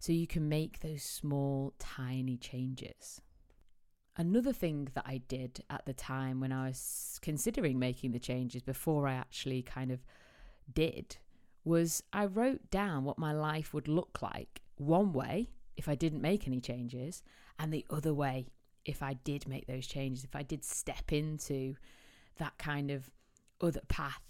So 0.00 0.12
you 0.12 0.26
can 0.26 0.50
make 0.50 0.80
those 0.80 1.02
small, 1.02 1.72
tiny 1.78 2.36
changes. 2.36 3.22
Another 4.18 4.52
thing 4.52 4.88
that 4.94 5.04
I 5.06 5.18
did 5.28 5.62
at 5.70 5.86
the 5.86 5.92
time 5.92 6.40
when 6.40 6.50
I 6.50 6.66
was 6.66 7.20
considering 7.22 7.78
making 7.78 8.10
the 8.10 8.18
changes 8.18 8.62
before 8.62 9.06
I 9.06 9.14
actually 9.14 9.62
kind 9.62 9.92
of 9.92 10.00
did 10.74 11.16
was 11.64 12.02
I 12.12 12.24
wrote 12.24 12.68
down 12.70 13.04
what 13.04 13.18
my 13.18 13.32
life 13.32 13.72
would 13.72 13.86
look 13.86 14.18
like 14.20 14.60
one 14.76 15.12
way 15.12 15.50
if 15.76 15.88
I 15.88 15.94
didn't 15.94 16.20
make 16.20 16.48
any 16.48 16.60
changes, 16.60 17.22
and 17.60 17.72
the 17.72 17.86
other 17.90 18.12
way 18.12 18.48
if 18.84 19.02
I 19.02 19.14
did 19.14 19.46
make 19.46 19.66
those 19.66 19.86
changes, 19.86 20.24
if 20.24 20.34
I 20.34 20.42
did 20.42 20.64
step 20.64 21.12
into 21.12 21.76
that 22.38 22.58
kind 22.58 22.90
of 22.90 23.10
other 23.60 23.82
path. 23.86 24.22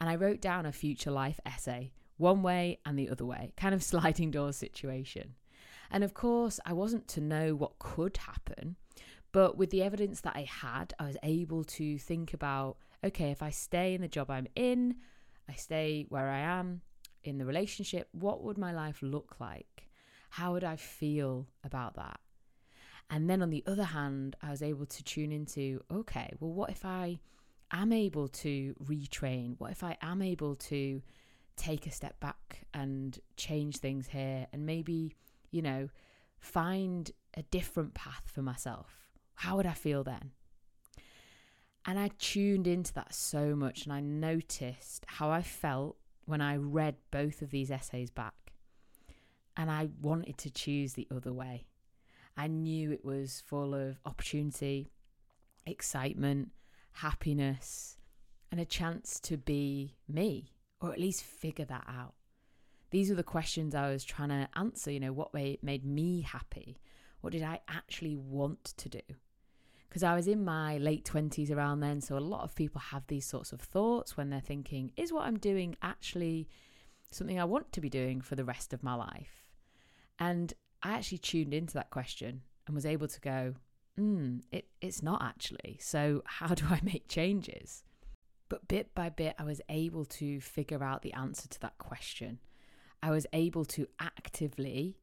And 0.00 0.08
I 0.08 0.14
wrote 0.14 0.40
down 0.40 0.66
a 0.66 0.72
future 0.72 1.10
life 1.10 1.40
essay, 1.44 1.92
one 2.18 2.42
way 2.42 2.78
and 2.86 2.96
the 2.96 3.08
other 3.10 3.24
way, 3.24 3.52
kind 3.56 3.74
of 3.74 3.82
sliding 3.92 4.30
doors 4.30 4.56
situation. 4.56 5.34
And 5.90 6.04
of 6.04 6.14
course, 6.14 6.60
I 6.64 6.72
wasn't 6.74 7.08
to 7.08 7.20
know 7.20 7.54
what 7.54 7.78
could 7.78 8.18
happen, 8.18 8.76
but 9.38 9.56
with 9.56 9.70
the 9.70 9.84
evidence 9.84 10.22
that 10.22 10.34
I 10.34 10.48
had, 10.50 10.94
I 10.98 11.04
was 11.04 11.16
able 11.22 11.62
to 11.62 11.96
think 11.96 12.34
about 12.34 12.76
okay, 13.04 13.30
if 13.30 13.40
I 13.40 13.50
stay 13.50 13.94
in 13.94 14.00
the 14.00 14.08
job 14.08 14.32
I'm 14.32 14.48
in, 14.56 14.96
I 15.48 15.52
stay 15.52 16.06
where 16.08 16.28
I 16.28 16.40
am 16.40 16.80
in 17.22 17.38
the 17.38 17.46
relationship, 17.46 18.08
what 18.10 18.42
would 18.42 18.58
my 18.58 18.72
life 18.72 18.98
look 19.00 19.36
like? 19.38 19.90
How 20.30 20.54
would 20.54 20.64
I 20.64 20.74
feel 20.74 21.46
about 21.62 21.94
that? 21.94 22.18
And 23.10 23.30
then 23.30 23.40
on 23.40 23.50
the 23.50 23.62
other 23.64 23.84
hand, 23.84 24.34
I 24.42 24.50
was 24.50 24.60
able 24.60 24.86
to 24.86 25.04
tune 25.04 25.30
into 25.30 25.84
okay, 25.88 26.32
well, 26.40 26.52
what 26.52 26.70
if 26.70 26.84
I 26.84 27.20
am 27.70 27.92
able 27.92 28.26
to 28.42 28.74
retrain? 28.82 29.54
What 29.58 29.70
if 29.70 29.84
I 29.84 29.96
am 30.02 30.20
able 30.20 30.56
to 30.56 31.00
take 31.54 31.86
a 31.86 31.92
step 31.92 32.18
back 32.18 32.66
and 32.74 33.16
change 33.36 33.76
things 33.76 34.08
here 34.08 34.48
and 34.52 34.66
maybe, 34.66 35.14
you 35.52 35.62
know, 35.62 35.90
find 36.40 37.12
a 37.34 37.42
different 37.42 37.94
path 37.94 38.24
for 38.34 38.42
myself? 38.42 39.07
How 39.38 39.56
would 39.56 39.66
I 39.66 39.72
feel 39.72 40.02
then? 40.02 40.32
And 41.86 41.96
I 41.96 42.10
tuned 42.18 42.66
into 42.66 42.92
that 42.94 43.14
so 43.14 43.54
much 43.54 43.84
and 43.84 43.92
I 43.92 44.00
noticed 44.00 45.04
how 45.06 45.30
I 45.30 45.42
felt 45.42 45.96
when 46.24 46.40
I 46.40 46.56
read 46.56 46.96
both 47.12 47.40
of 47.40 47.50
these 47.50 47.70
essays 47.70 48.10
back. 48.10 48.34
And 49.56 49.70
I 49.70 49.90
wanted 50.02 50.38
to 50.38 50.50
choose 50.50 50.94
the 50.94 51.06
other 51.14 51.32
way. 51.32 51.66
I 52.36 52.48
knew 52.48 52.90
it 52.90 53.04
was 53.04 53.44
full 53.46 53.74
of 53.76 54.00
opportunity, 54.04 54.90
excitement, 55.66 56.48
happiness, 56.94 57.96
and 58.50 58.60
a 58.60 58.64
chance 58.64 59.20
to 59.20 59.36
be 59.36 59.94
me, 60.08 60.52
or 60.80 60.92
at 60.92 61.00
least 61.00 61.22
figure 61.22 61.64
that 61.66 61.86
out. 61.88 62.14
These 62.90 63.08
were 63.08 63.16
the 63.16 63.22
questions 63.22 63.72
I 63.72 63.90
was 63.90 64.02
trying 64.02 64.30
to 64.30 64.48
answer. 64.56 64.90
You 64.90 64.98
know, 64.98 65.12
what 65.12 65.32
made 65.32 65.84
me 65.84 66.22
happy? 66.22 66.80
What 67.20 67.32
did 67.32 67.44
I 67.44 67.60
actually 67.68 68.16
want 68.16 68.64
to 68.78 68.88
do? 68.88 69.00
Because 69.88 70.02
I 70.02 70.14
was 70.14 70.28
in 70.28 70.44
my 70.44 70.76
late 70.78 71.04
20s 71.04 71.50
around 71.50 71.80
then, 71.80 72.00
so 72.00 72.16
a 72.16 72.20
lot 72.20 72.44
of 72.44 72.54
people 72.54 72.80
have 72.80 73.06
these 73.06 73.24
sorts 73.24 73.52
of 73.52 73.60
thoughts 73.60 74.16
when 74.16 74.28
they're 74.28 74.40
thinking, 74.40 74.92
is 74.96 75.12
what 75.12 75.26
I'm 75.26 75.38
doing 75.38 75.76
actually 75.82 76.48
something 77.10 77.40
I 77.40 77.44
want 77.44 77.72
to 77.72 77.80
be 77.80 77.88
doing 77.88 78.20
for 78.20 78.34
the 78.34 78.44
rest 78.44 78.74
of 78.74 78.82
my 78.82 78.94
life? 78.94 79.48
And 80.18 80.52
I 80.82 80.92
actually 80.92 81.18
tuned 81.18 81.54
into 81.54 81.74
that 81.74 81.90
question 81.90 82.42
and 82.66 82.74
was 82.74 82.84
able 82.84 83.08
to 83.08 83.20
go, 83.20 83.54
hmm, 83.96 84.38
it, 84.52 84.66
it's 84.80 85.02
not 85.02 85.22
actually. 85.22 85.78
So, 85.80 86.22
how 86.24 86.54
do 86.54 86.66
I 86.68 86.80
make 86.82 87.08
changes? 87.08 87.82
But 88.48 88.68
bit 88.68 88.94
by 88.94 89.08
bit, 89.08 89.34
I 89.38 89.44
was 89.44 89.60
able 89.68 90.04
to 90.06 90.40
figure 90.40 90.82
out 90.82 91.02
the 91.02 91.12
answer 91.12 91.48
to 91.48 91.60
that 91.60 91.78
question. 91.78 92.38
I 93.02 93.10
was 93.10 93.26
able 93.32 93.64
to 93.66 93.86
actively 94.00 94.98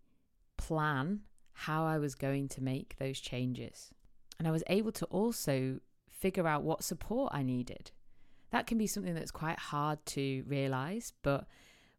plan 0.57 1.21
how 1.53 1.85
I 1.85 1.97
was 1.97 2.15
going 2.15 2.47
to 2.49 2.63
make 2.63 2.97
those 2.97 3.19
changes. 3.19 3.91
And 4.37 4.47
I 4.47 4.51
was 4.51 4.63
able 4.67 4.91
to 4.93 5.05
also 5.05 5.79
figure 6.09 6.47
out 6.47 6.63
what 6.63 6.83
support 6.83 7.31
I 7.33 7.43
needed. 7.43 7.91
That 8.51 8.67
can 8.67 8.77
be 8.77 8.87
something 8.87 9.15
that's 9.15 9.31
quite 9.31 9.59
hard 9.59 10.05
to 10.07 10.43
realize, 10.47 11.13
but 11.23 11.47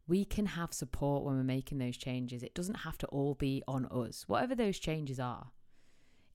we 0.09 0.25
can 0.25 0.47
have 0.47 0.73
support 0.73 1.25
when 1.25 1.37
we're 1.37 1.43
making 1.43 1.79
those 1.79 1.97
changes. 1.97 2.43
It 2.43 2.55
doesn't 2.55 2.77
have 2.77 2.99
to 2.99 3.07
all 3.09 3.35
be 3.35 3.63
on 3.67 3.87
us, 3.87 4.25
whatever 4.27 4.55
those 4.55 4.79
changes 4.79 5.19
are. 5.19 5.51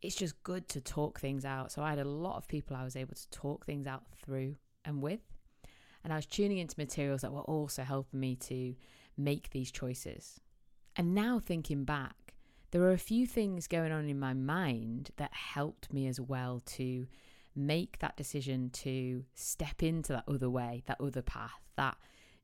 It's 0.02 0.16
just 0.16 0.42
good 0.44 0.68
to 0.70 0.82
talk 0.82 1.20
things 1.20 1.46
out. 1.46 1.72
So 1.72 1.84
I 1.84 1.92
had 1.92 2.00
a 2.00 2.06
lot 2.06 2.38
of 2.38 2.48
people 2.48 2.76
I 2.76 2.84
was 2.84 2.96
able 2.96 3.16
to 3.16 3.30
talk 3.30 3.66
things 3.66 3.86
out 3.88 4.04
through 4.24 4.56
and 4.84 5.02
with. 5.02 5.22
And 6.04 6.12
I 6.12 6.16
was 6.16 6.26
tuning 6.26 6.58
into 6.58 6.76
materials 6.80 7.22
that 7.22 7.32
were 7.32 7.42
also 7.42 7.84
helping 7.84 8.20
me 8.20 8.36
to 8.38 8.76
make 9.16 9.52
these 9.52 9.72
choices. 9.72 10.40
And 10.96 11.14
now 11.14 11.40
thinking 11.40 11.84
back, 11.84 12.16
there 12.72 12.82
were 12.82 12.92
a 12.92 12.98
few 12.98 13.28
things 13.28 13.68
going 13.68 13.92
on 13.92 14.10
in 14.10 14.20
my 14.20 14.34
mind 14.34 15.12
that 15.18 15.34
helped 15.34 15.92
me 15.94 16.08
as 16.08 16.20
well 16.20 16.62
to 16.66 17.08
make 17.56 18.00
that 18.00 18.16
decision 18.16 18.70
to 18.70 19.26
step 19.36 19.84
into 19.84 20.14
that 20.14 20.24
other 20.28 20.50
way, 20.50 20.84
that 20.88 21.00
other 21.02 21.22
path, 21.22 21.62
that 21.76 21.98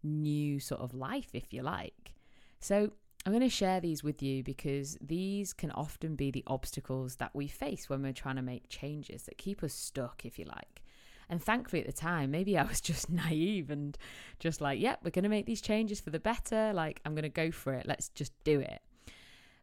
new 0.03 0.59
sort 0.59 0.81
of 0.81 0.93
life, 0.93 1.29
if 1.33 1.53
you 1.53 1.61
like. 1.61 2.13
So, 2.59 2.91
I'm 3.25 3.33
going 3.33 3.43
to 3.43 3.49
share 3.49 3.81
these 3.81 4.03
with 4.03 4.21
you 4.21 4.41
because 4.41 4.97
these 5.01 5.51
can 5.51 5.71
often 5.71 6.15
be 6.15 6.31
the 6.31 6.45
obstacles 6.47 7.15
that 7.15 7.35
we 7.35 7.47
face 7.47 7.89
when 7.89 8.01
we're 8.01 8.13
trying 8.13 8.37
to 8.37 8.41
make 8.41 8.69
changes 8.69 9.23
that 9.23 9.37
keep 9.37 9.63
us 9.63 9.73
stuck, 9.73 10.23
if 10.23 10.39
you 10.39 10.45
like. 10.45 10.81
And 11.29 11.43
thankfully, 11.43 11.81
at 11.81 11.87
the 11.87 11.93
time, 11.93 12.31
maybe 12.31 12.57
I 12.57 12.63
was 12.63 12.79
just 12.91 13.09
naive 13.09 13.69
and 13.69 13.97
just 14.39 14.61
like, 14.61 14.79
yep, 14.79 14.99
yeah, 14.99 15.05
we're 15.05 15.11
going 15.11 15.23
to 15.23 15.29
make 15.29 15.45
these 15.45 15.61
changes 15.61 15.99
for 15.99 16.09
the 16.09 16.19
better. 16.19 16.71
Like, 16.73 17.01
I'm 17.03 17.15
going 17.15 17.23
to 17.23 17.29
go 17.29 17.51
for 17.51 17.73
it. 17.73 17.85
Let's 17.85 18.09
just 18.09 18.31
do 18.43 18.59
it. 18.61 18.81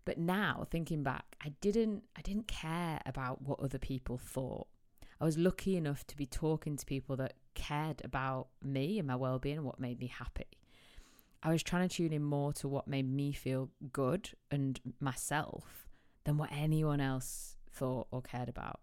But 0.04 0.18
now, 0.18 0.66
thinking 0.70 1.02
back, 1.02 1.36
I 1.42 1.50
didn't, 1.60 2.04
I 2.16 2.20
didn't 2.20 2.48
care 2.48 3.00
about 3.06 3.42
what 3.42 3.60
other 3.60 3.78
people 3.78 4.18
thought. 4.18 4.66
I 5.20 5.24
was 5.24 5.38
lucky 5.38 5.76
enough 5.76 6.06
to 6.08 6.16
be 6.16 6.26
talking 6.26 6.76
to 6.76 6.84
people 6.84 7.16
that 7.16 7.34
cared 7.54 8.02
about 8.04 8.48
me 8.62 8.98
and 8.98 9.08
my 9.08 9.16
well-being 9.16 9.58
and 9.58 9.66
what 9.66 9.80
made 9.80 9.98
me 9.98 10.08
happy. 10.08 10.46
I 11.42 11.50
was 11.50 11.62
trying 11.62 11.88
to 11.88 11.94
tune 11.94 12.12
in 12.12 12.22
more 12.22 12.52
to 12.54 12.68
what 12.68 12.88
made 12.88 13.10
me 13.10 13.32
feel 13.32 13.70
good 13.92 14.30
and 14.50 14.80
myself 15.00 15.88
than 16.24 16.38
what 16.38 16.50
anyone 16.52 17.00
else 17.00 17.56
thought 17.70 18.08
or 18.10 18.22
cared 18.22 18.48
about. 18.48 18.80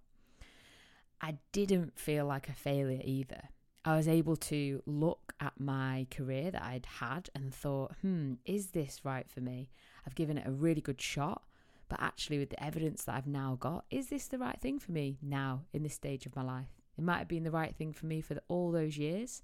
I 1.19 1.37
didn't 1.51 1.99
feel 1.99 2.25
like 2.25 2.49
a 2.49 2.53
failure 2.53 3.01
either. 3.03 3.49
I 3.83 3.95
was 3.95 4.07
able 4.07 4.35
to 4.37 4.83
look 4.85 5.33
at 5.39 5.59
my 5.59 6.05
career 6.11 6.51
that 6.51 6.61
I'd 6.61 6.85
had 6.85 7.29
and 7.33 7.53
thought, 7.53 7.95
hmm, 8.01 8.33
is 8.45 8.67
this 8.67 9.01
right 9.03 9.27
for 9.27 9.41
me? 9.41 9.69
I've 10.05 10.15
given 10.15 10.37
it 10.37 10.47
a 10.47 10.51
really 10.51 10.81
good 10.81 11.01
shot, 11.01 11.43
but 11.89 12.01
actually, 12.01 12.39
with 12.39 12.49
the 12.49 12.63
evidence 12.63 13.03
that 13.03 13.15
I've 13.15 13.27
now 13.27 13.57
got, 13.59 13.85
is 13.91 14.07
this 14.07 14.27
the 14.27 14.37
right 14.37 14.59
thing 14.59 14.79
for 14.79 14.91
me 14.91 15.17
now 15.21 15.63
in 15.73 15.83
this 15.83 15.93
stage 15.93 16.25
of 16.25 16.35
my 16.35 16.43
life? 16.43 16.69
It 16.97 17.03
might 17.03 17.19
have 17.19 17.27
been 17.27 17.43
the 17.43 17.51
right 17.51 17.75
thing 17.75 17.93
for 17.93 18.05
me 18.05 18.21
for 18.21 18.35
the, 18.35 18.43
all 18.47 18.71
those 18.71 18.97
years, 18.97 19.43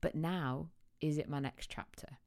but 0.00 0.14
now, 0.14 0.68
is 1.00 1.18
it 1.18 1.28
my 1.28 1.38
next 1.38 1.70
chapter? 1.70 2.18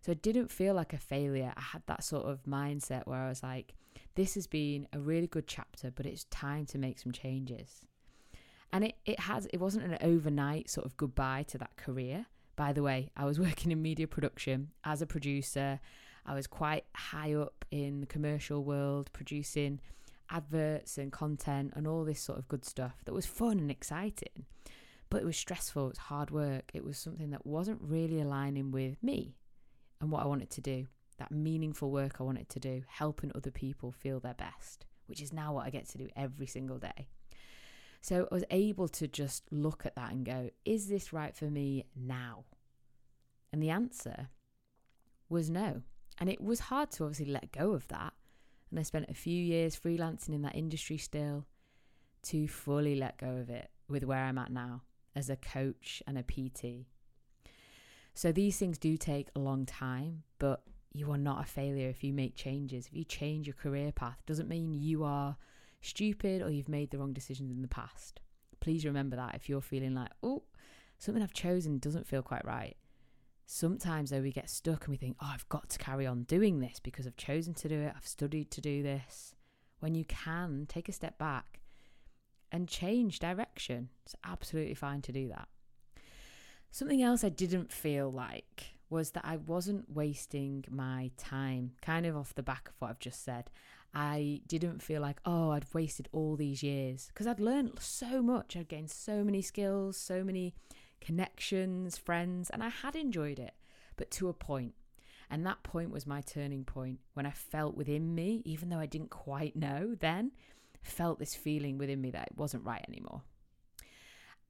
So 0.00 0.12
it 0.12 0.22
didn't 0.22 0.50
feel 0.50 0.74
like 0.74 0.92
a 0.92 0.98
failure. 0.98 1.52
I 1.56 1.60
had 1.60 1.82
that 1.86 2.02
sort 2.02 2.26
of 2.26 2.44
mindset 2.44 3.06
where 3.06 3.20
I 3.20 3.28
was 3.28 3.42
like, 3.42 3.74
this 4.14 4.34
has 4.34 4.46
been 4.46 4.88
a 4.92 4.98
really 4.98 5.26
good 5.26 5.46
chapter, 5.46 5.90
but 5.90 6.06
it's 6.06 6.24
time 6.24 6.66
to 6.66 6.78
make 6.78 6.98
some 6.98 7.12
changes. 7.12 7.82
And 8.72 8.84
it, 8.84 8.94
it 9.04 9.20
has 9.20 9.46
it 9.46 9.58
wasn't 9.58 9.84
an 9.84 9.98
overnight 10.00 10.70
sort 10.70 10.86
of 10.86 10.96
goodbye 10.96 11.44
to 11.48 11.58
that 11.58 11.76
career. 11.76 12.26
By 12.56 12.72
the 12.72 12.82
way, 12.82 13.10
I 13.16 13.24
was 13.24 13.38
working 13.46 13.72
in 13.72 13.82
media 13.82 14.06
production 14.06 14.70
as 14.84 15.02
a 15.02 15.06
producer. 15.06 15.80
I 16.26 16.34
was 16.34 16.46
quite 16.46 16.84
high 16.94 17.34
up 17.34 17.64
in 17.70 18.00
the 18.00 18.06
commercial 18.06 18.64
world, 18.64 19.10
producing 19.12 19.80
adverts 20.30 20.96
and 20.96 21.10
content 21.10 21.72
and 21.74 21.86
all 21.86 22.04
this 22.04 22.20
sort 22.20 22.38
of 22.38 22.48
good 22.48 22.64
stuff 22.64 23.02
that 23.04 23.12
was 23.12 23.26
fun 23.26 23.58
and 23.58 23.70
exciting. 23.70 24.46
But 25.08 25.22
it 25.22 25.26
was 25.26 25.36
stressful, 25.36 25.86
it 25.86 25.88
was 25.88 25.98
hard 25.98 26.30
work, 26.30 26.70
it 26.72 26.84
was 26.84 26.96
something 26.96 27.30
that 27.30 27.44
wasn't 27.44 27.80
really 27.82 28.20
aligning 28.20 28.70
with 28.70 29.02
me 29.02 29.34
and 30.00 30.10
what 30.10 30.22
I 30.22 30.26
wanted 30.26 30.50
to 30.50 30.60
do. 30.60 30.86
That 31.18 31.32
meaningful 31.32 31.90
work 31.90 32.16
I 32.20 32.22
wanted 32.22 32.48
to 32.50 32.60
do, 32.60 32.84
helping 32.86 33.32
other 33.34 33.50
people 33.50 33.92
feel 33.92 34.20
their 34.20 34.34
best, 34.34 34.86
which 35.06 35.20
is 35.20 35.32
now 35.32 35.52
what 35.52 35.66
I 35.66 35.70
get 35.70 35.88
to 35.90 35.98
do 35.98 36.08
every 36.16 36.46
single 36.46 36.78
day. 36.78 37.08
So 38.00 38.26
I 38.30 38.34
was 38.34 38.44
able 38.50 38.88
to 38.88 39.06
just 39.06 39.44
look 39.50 39.84
at 39.84 39.96
that 39.96 40.12
and 40.12 40.24
go, 40.24 40.50
is 40.64 40.88
this 40.88 41.12
right 41.12 41.36
for 41.36 41.46
me 41.46 41.84
now? 41.94 42.44
And 43.52 43.62
the 43.62 43.70
answer 43.70 44.28
was 45.28 45.50
no. 45.50 45.82
And 46.20 46.28
it 46.28 46.40
was 46.40 46.60
hard 46.60 46.90
to 46.92 47.04
obviously 47.04 47.32
let 47.32 47.50
go 47.50 47.72
of 47.72 47.88
that. 47.88 48.12
And 48.70 48.78
I 48.78 48.82
spent 48.82 49.06
a 49.08 49.14
few 49.14 49.42
years 49.42 49.78
freelancing 49.78 50.34
in 50.34 50.42
that 50.42 50.54
industry 50.54 50.98
still 50.98 51.46
to 52.24 52.46
fully 52.46 52.94
let 52.94 53.18
go 53.18 53.38
of 53.38 53.48
it 53.48 53.70
with 53.88 54.04
where 54.04 54.24
I'm 54.24 54.38
at 54.38 54.52
now 54.52 54.82
as 55.16 55.30
a 55.30 55.36
coach 55.36 56.02
and 56.06 56.18
a 56.18 56.22
PT. 56.22 56.86
So 58.14 58.32
these 58.32 58.58
things 58.58 58.78
do 58.78 58.96
take 58.96 59.28
a 59.34 59.40
long 59.40 59.64
time, 59.64 60.24
but 60.38 60.62
you 60.92 61.10
are 61.10 61.18
not 61.18 61.42
a 61.42 61.48
failure 61.48 61.88
if 61.88 62.04
you 62.04 62.12
make 62.12 62.36
changes. 62.36 62.86
If 62.86 62.94
you 62.94 63.04
change 63.04 63.46
your 63.46 63.54
career 63.54 63.92
path, 63.92 64.18
it 64.20 64.26
doesn't 64.26 64.48
mean 64.48 64.74
you 64.74 65.04
are 65.04 65.36
stupid 65.80 66.42
or 66.42 66.50
you've 66.50 66.68
made 66.68 66.90
the 66.90 66.98
wrong 66.98 67.12
decisions 67.12 67.50
in 67.50 67.62
the 67.62 67.68
past. 67.68 68.20
Please 68.60 68.84
remember 68.84 69.16
that 69.16 69.34
if 69.34 69.48
you're 69.48 69.62
feeling 69.62 69.94
like, 69.94 70.10
oh, 70.22 70.42
something 70.98 71.22
I've 71.22 71.32
chosen 71.32 71.78
doesn't 71.78 72.06
feel 72.06 72.22
quite 72.22 72.44
right. 72.44 72.76
Sometimes, 73.52 74.10
though, 74.10 74.20
we 74.20 74.30
get 74.30 74.48
stuck 74.48 74.84
and 74.84 74.92
we 74.92 74.96
think, 74.96 75.16
oh, 75.20 75.32
I've 75.34 75.48
got 75.48 75.68
to 75.70 75.78
carry 75.78 76.06
on 76.06 76.22
doing 76.22 76.60
this 76.60 76.78
because 76.78 77.04
I've 77.04 77.16
chosen 77.16 77.52
to 77.54 77.68
do 77.68 77.80
it, 77.80 77.92
I've 77.96 78.06
studied 78.06 78.52
to 78.52 78.60
do 78.60 78.80
this. 78.80 79.34
When 79.80 79.96
you 79.96 80.04
can, 80.04 80.66
take 80.68 80.88
a 80.88 80.92
step 80.92 81.18
back 81.18 81.58
and 82.52 82.68
change 82.68 83.18
direction. 83.18 83.88
It's 84.06 84.14
absolutely 84.22 84.74
fine 84.74 85.02
to 85.02 85.10
do 85.10 85.26
that. 85.30 85.48
Something 86.70 87.02
else 87.02 87.24
I 87.24 87.28
didn't 87.28 87.72
feel 87.72 88.08
like 88.12 88.76
was 88.88 89.10
that 89.10 89.24
I 89.26 89.38
wasn't 89.38 89.92
wasting 89.92 90.64
my 90.70 91.10
time, 91.16 91.72
kind 91.82 92.06
of 92.06 92.16
off 92.16 92.36
the 92.36 92.44
back 92.44 92.68
of 92.68 92.74
what 92.78 92.90
I've 92.90 93.00
just 93.00 93.24
said. 93.24 93.50
I 93.92 94.42
didn't 94.46 94.80
feel 94.80 95.02
like, 95.02 95.20
oh, 95.24 95.50
I'd 95.50 95.66
wasted 95.74 96.08
all 96.12 96.36
these 96.36 96.62
years 96.62 97.08
because 97.08 97.26
I'd 97.26 97.40
learned 97.40 97.80
so 97.80 98.22
much. 98.22 98.56
I'd 98.56 98.68
gained 98.68 98.92
so 98.92 99.24
many 99.24 99.42
skills, 99.42 99.96
so 99.96 100.22
many 100.22 100.54
connections, 101.00 101.98
friends, 101.98 102.50
and 102.50 102.62
I 102.62 102.68
had 102.68 102.96
enjoyed 102.96 103.38
it, 103.38 103.54
but 103.96 104.10
to 104.12 104.28
a 104.28 104.34
point. 104.34 104.74
And 105.30 105.46
that 105.46 105.62
point 105.62 105.90
was 105.90 106.06
my 106.06 106.20
turning 106.20 106.64
point 106.64 106.98
when 107.14 107.26
I 107.26 107.30
felt 107.30 107.76
within 107.76 108.14
me, 108.14 108.42
even 108.44 108.68
though 108.68 108.78
I 108.80 108.86
didn't 108.86 109.10
quite 109.10 109.54
know 109.54 109.94
then, 109.98 110.32
felt 110.82 111.18
this 111.18 111.34
feeling 111.34 111.78
within 111.78 112.00
me 112.00 112.10
that 112.10 112.28
it 112.28 112.36
wasn't 112.36 112.64
right 112.64 112.84
anymore. 112.88 113.22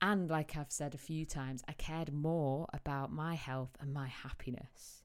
And 0.03 0.31
like 0.31 0.57
I've 0.57 0.73
said 0.73 0.95
a 0.95 0.99
few 0.99 1.27
times, 1.27 1.63
I 1.69 1.73
cared 1.73 2.13
more 2.13 2.67
about 2.73 3.13
my 3.13 3.35
health 3.35 3.77
and 3.81 3.93
my 3.93 4.07
happiness. 4.07 5.03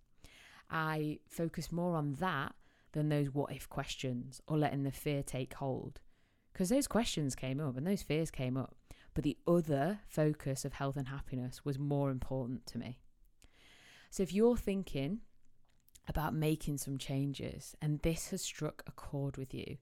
I 0.69 1.19
focused 1.27 1.73
more 1.73 1.97
on 1.97 2.13
that 2.19 2.55
than 2.93 3.09
those 3.09 3.33
what 3.33 3.51
if 3.51 3.67
questions 3.67 4.41
or 4.47 4.57
letting 4.57 4.83
the 4.83 4.91
fear 4.91 5.21
take 5.21 5.55
hold. 5.55 5.99
Because 6.53 6.69
those 6.69 6.87
questions 6.87 7.35
came 7.35 7.59
up 7.59 7.75
and 7.75 7.85
those 7.85 8.01
fears 8.01 8.31
came 8.31 8.55
up. 8.55 8.77
But 9.15 9.23
the 9.23 9.37
other 9.47 10.01
focus 10.07 10.65
of 10.65 10.73
health 10.73 10.97
and 10.97 11.07
happiness 11.07 11.65
was 11.65 11.79
more 11.79 12.11
important 12.11 12.67
to 12.67 12.77
me. 12.77 12.99
So 14.11 14.21
if 14.21 14.33
you're 14.33 14.57
thinking 14.57 15.21
about 16.07 16.35
making 16.35 16.77
some 16.77 16.97
changes 16.97 17.75
and 17.81 17.99
this 18.01 18.29
has 18.29 18.41
struck 18.41 18.83
a 18.85 18.91
chord 18.91 19.37
with 19.37 19.53
you, 19.53 19.77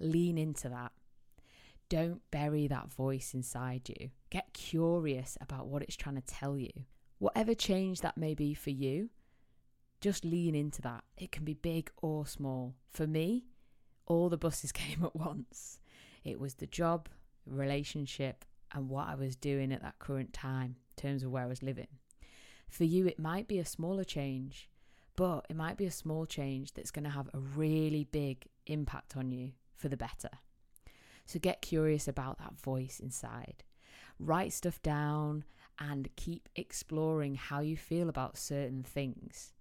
lean 0.00 0.36
into 0.36 0.68
that. 0.70 0.92
Don't 1.88 2.22
bury 2.30 2.66
that 2.66 2.92
voice 2.92 3.34
inside 3.34 3.88
you. 3.88 4.10
Get 4.30 4.52
curious 4.52 5.38
about 5.40 5.68
what 5.68 5.82
it's 5.82 5.96
trying 5.96 6.16
to 6.16 6.22
tell 6.22 6.58
you. 6.58 6.72
Whatever 7.18 7.54
change 7.54 8.00
that 8.00 8.16
may 8.16 8.34
be 8.34 8.54
for 8.54 8.70
you, 8.70 9.10
just 10.00 10.24
lean 10.24 10.54
into 10.54 10.80
that. 10.82 11.04
It 11.16 11.32
can 11.32 11.44
be 11.44 11.54
big 11.54 11.90
or 12.00 12.26
small. 12.26 12.74
For 12.90 13.06
me, 13.06 13.46
all 14.06 14.28
the 14.28 14.36
buses 14.36 14.72
came 14.72 15.04
at 15.04 15.16
once. 15.16 15.78
It 16.24 16.40
was 16.40 16.54
the 16.54 16.66
job, 16.66 17.08
relationship, 17.46 18.44
and 18.72 18.88
what 18.88 19.08
I 19.08 19.14
was 19.14 19.36
doing 19.36 19.72
at 19.72 19.82
that 19.82 19.98
current 19.98 20.32
time 20.32 20.76
in 20.96 21.02
terms 21.02 21.22
of 21.22 21.30
where 21.30 21.44
I 21.44 21.48
was 21.48 21.62
living. 21.62 21.88
For 22.68 22.84
you, 22.84 23.06
it 23.06 23.18
might 23.18 23.48
be 23.48 23.58
a 23.58 23.64
smaller 23.64 24.04
change, 24.04 24.68
but 25.16 25.46
it 25.48 25.56
might 25.56 25.76
be 25.76 25.86
a 25.86 25.90
small 25.90 26.26
change 26.26 26.74
that's 26.74 26.90
going 26.90 27.04
to 27.04 27.10
have 27.10 27.28
a 27.32 27.38
really 27.38 28.04
big 28.04 28.46
impact 28.66 29.16
on 29.16 29.32
you 29.32 29.52
for 29.74 29.88
the 29.88 29.96
better. 29.96 30.30
So 31.26 31.38
get 31.38 31.62
curious 31.62 32.08
about 32.08 32.38
that 32.38 32.58
voice 32.58 33.00
inside. 33.00 33.64
Write 34.18 34.52
stuff 34.52 34.80
down 34.82 35.44
and 35.78 36.08
keep 36.16 36.48
exploring 36.56 37.36
how 37.36 37.60
you 37.60 37.76
feel 37.76 38.08
about 38.08 38.36
certain 38.36 38.82
things. 38.82 39.52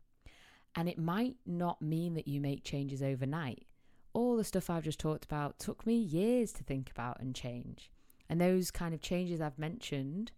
And 0.75 0.87
it 0.87 0.97
might 0.97 1.35
not 1.45 1.81
mean 1.81 2.13
that 2.15 2.27
you 2.27 2.39
make 2.39 2.63
changes 2.63 3.01
overnight. 3.01 3.65
All 4.13 4.35
the 4.35 4.43
stuff 4.43 4.69
I've 4.69 4.83
just 4.83 4.99
talked 4.99 5.25
about 5.25 5.59
took 5.59 5.85
me 5.85 5.95
years 5.95 6.51
to 6.53 6.63
think 6.63 6.89
about 6.89 7.19
and 7.19 7.35
change. 7.35 7.91
And 8.29 8.41
those 8.41 8.71
kind 8.71 8.93
of 8.93 9.01
changes 9.01 9.41
I've 9.41 9.59
mentioned, 9.59 10.31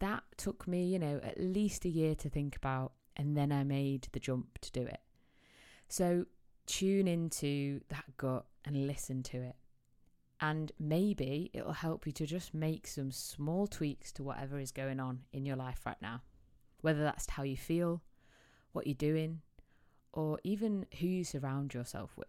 that 0.00 0.24
took 0.36 0.66
me, 0.66 0.84
you 0.84 0.98
know, 0.98 1.20
at 1.22 1.40
least 1.40 1.84
a 1.84 1.88
year 1.88 2.14
to 2.16 2.28
think 2.28 2.56
about. 2.56 2.92
And 3.16 3.36
then 3.36 3.52
I 3.52 3.62
made 3.62 4.08
the 4.12 4.20
jump 4.20 4.58
to 4.60 4.72
do 4.72 4.82
it. 4.82 5.00
So 5.88 6.26
tune 6.66 7.06
into 7.06 7.80
that 7.88 8.16
gut 8.16 8.46
and 8.64 8.86
listen 8.86 9.22
to 9.24 9.36
it. 9.36 9.56
And 10.40 10.72
maybe 10.80 11.50
it'll 11.54 11.72
help 11.72 12.06
you 12.06 12.12
to 12.12 12.26
just 12.26 12.52
make 12.52 12.86
some 12.86 13.12
small 13.12 13.66
tweaks 13.66 14.10
to 14.12 14.24
whatever 14.24 14.58
is 14.58 14.72
going 14.72 14.98
on 14.98 15.20
in 15.32 15.46
your 15.46 15.56
life 15.56 15.86
right 15.86 16.00
now. 16.02 16.22
Whether 16.80 17.02
that's 17.02 17.30
how 17.30 17.44
you 17.44 17.56
feel, 17.56 18.02
what 18.72 18.86
you're 18.86 18.94
doing, 18.94 19.40
or 20.12 20.38
even 20.42 20.86
who 21.00 21.06
you 21.06 21.24
surround 21.24 21.72
yourself 21.72 22.16
with. 22.16 22.26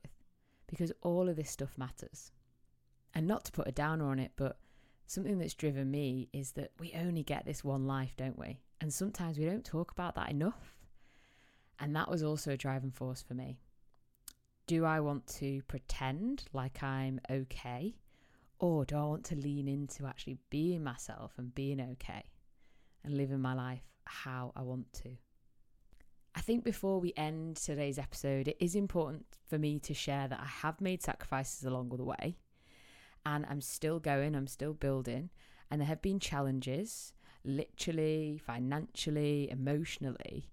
Because 0.68 0.92
all 1.02 1.28
of 1.28 1.36
this 1.36 1.50
stuff 1.50 1.78
matters. 1.78 2.32
And 3.14 3.28
not 3.28 3.46
to 3.46 3.52
put 3.52 3.68
a 3.68 3.72
downer 3.72 4.06
on 4.06 4.20
it, 4.20 4.32
but 4.36 4.58
something 5.08 5.38
that's 5.38 5.54
driven 5.54 5.92
me 5.92 6.30
is 6.34 6.52
that 6.54 6.72
we 6.80 6.94
only 6.94 7.24
get 7.24 7.46
this 7.46 7.64
one 7.64 7.86
life, 7.86 8.14
don't 8.18 8.38
we? 8.38 8.60
And 8.82 8.94
sometimes 8.94 9.38
we 9.38 9.46
don't 9.46 9.66
talk 9.66 9.92
about 9.92 10.16
that 10.16 10.32
enough. 10.32 10.78
And 11.80 11.96
that 11.96 12.10
was 12.10 12.24
also 12.24 12.52
a 12.52 12.58
driving 12.58 12.92
force 12.92 13.22
for 13.22 13.34
me. 13.34 13.60
Do 14.68 14.86
I 14.86 15.00
want 15.00 15.28
to 15.40 15.62
pretend 15.68 16.46
like 16.54 16.82
I'm 16.82 17.20
okay? 17.30 17.96
Or 18.60 18.86
do 18.86 18.96
I 18.96 19.04
want 19.04 19.26
to 19.26 19.36
lean 19.36 19.68
into 19.68 20.06
actually 20.06 20.38
being 20.50 20.84
myself 20.84 21.34
and 21.38 21.54
being 21.54 21.82
okay 21.82 22.24
and 23.04 23.16
living 23.16 23.42
my 23.42 23.54
life 23.54 23.84
how 24.06 24.54
I 24.56 24.62
want 24.62 24.92
to? 25.04 25.10
I 26.34 26.42
think 26.42 26.64
before 26.64 27.00
we 27.00 27.14
end 27.16 27.58
today's 27.58 28.00
episode, 28.00 28.48
it 28.48 28.58
is 28.60 28.76
important 28.76 29.26
for 29.48 29.58
me 29.58 29.80
to 29.80 29.94
share 29.94 30.28
that 30.28 30.40
I 30.40 30.48
have 30.48 30.82
made 30.82 31.02
sacrifices 31.02 31.64
along 31.64 31.90
the 31.90 32.04
way 32.04 32.38
and 33.26 33.46
I'm 33.50 33.62
still 33.62 34.00
going, 34.00 34.36
I'm 34.36 34.48
still 34.48 34.74
building, 34.74 35.30
and 35.70 35.82
there 35.82 35.88
have 35.88 36.02
been 36.02 36.20
challenges, 36.20 37.14
literally, 37.44 38.42
financially, 38.46 39.50
emotionally, 39.50 40.50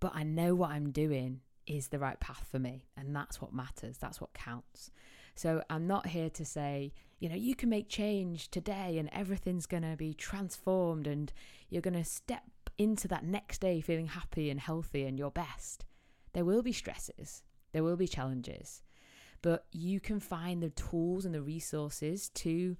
but 0.00 0.12
I 0.14 0.22
know 0.22 0.54
what 0.54 0.70
I'm 0.70 0.90
doing 0.90 1.40
is 1.66 1.88
the 1.88 1.98
right 1.98 2.18
path 2.20 2.46
for 2.50 2.58
me, 2.58 2.86
and 2.96 3.14
that's 3.14 3.40
what 3.40 3.52
matters, 3.52 3.98
that's 3.98 4.20
what 4.20 4.34
counts. 4.34 4.90
So 5.34 5.62
I'm 5.70 5.86
not 5.86 6.08
here 6.08 6.30
to 6.30 6.44
say, 6.44 6.92
you 7.20 7.28
know, 7.28 7.36
you 7.36 7.54
can 7.54 7.68
make 7.68 7.88
change 7.88 8.50
today 8.50 8.98
and 8.98 9.08
everything's 9.12 9.66
going 9.66 9.84
to 9.84 9.96
be 9.96 10.12
transformed 10.12 11.06
and 11.06 11.32
you're 11.70 11.80
going 11.80 11.94
to 11.94 12.02
step 12.02 12.42
into 12.76 13.06
that 13.06 13.24
next 13.24 13.60
day 13.60 13.80
feeling 13.80 14.08
happy 14.08 14.50
and 14.50 14.58
healthy 14.58 15.04
and 15.04 15.16
your 15.16 15.30
best. 15.30 15.84
There 16.32 16.44
will 16.44 16.62
be 16.62 16.72
stresses, 16.72 17.44
there 17.72 17.84
will 17.84 17.96
be 17.96 18.08
challenges, 18.08 18.82
but 19.42 19.66
you 19.72 20.00
can 20.00 20.20
find 20.20 20.62
the 20.62 20.70
tools 20.70 21.24
and 21.24 21.34
the 21.34 21.42
resources 21.42 22.28
to 22.30 22.76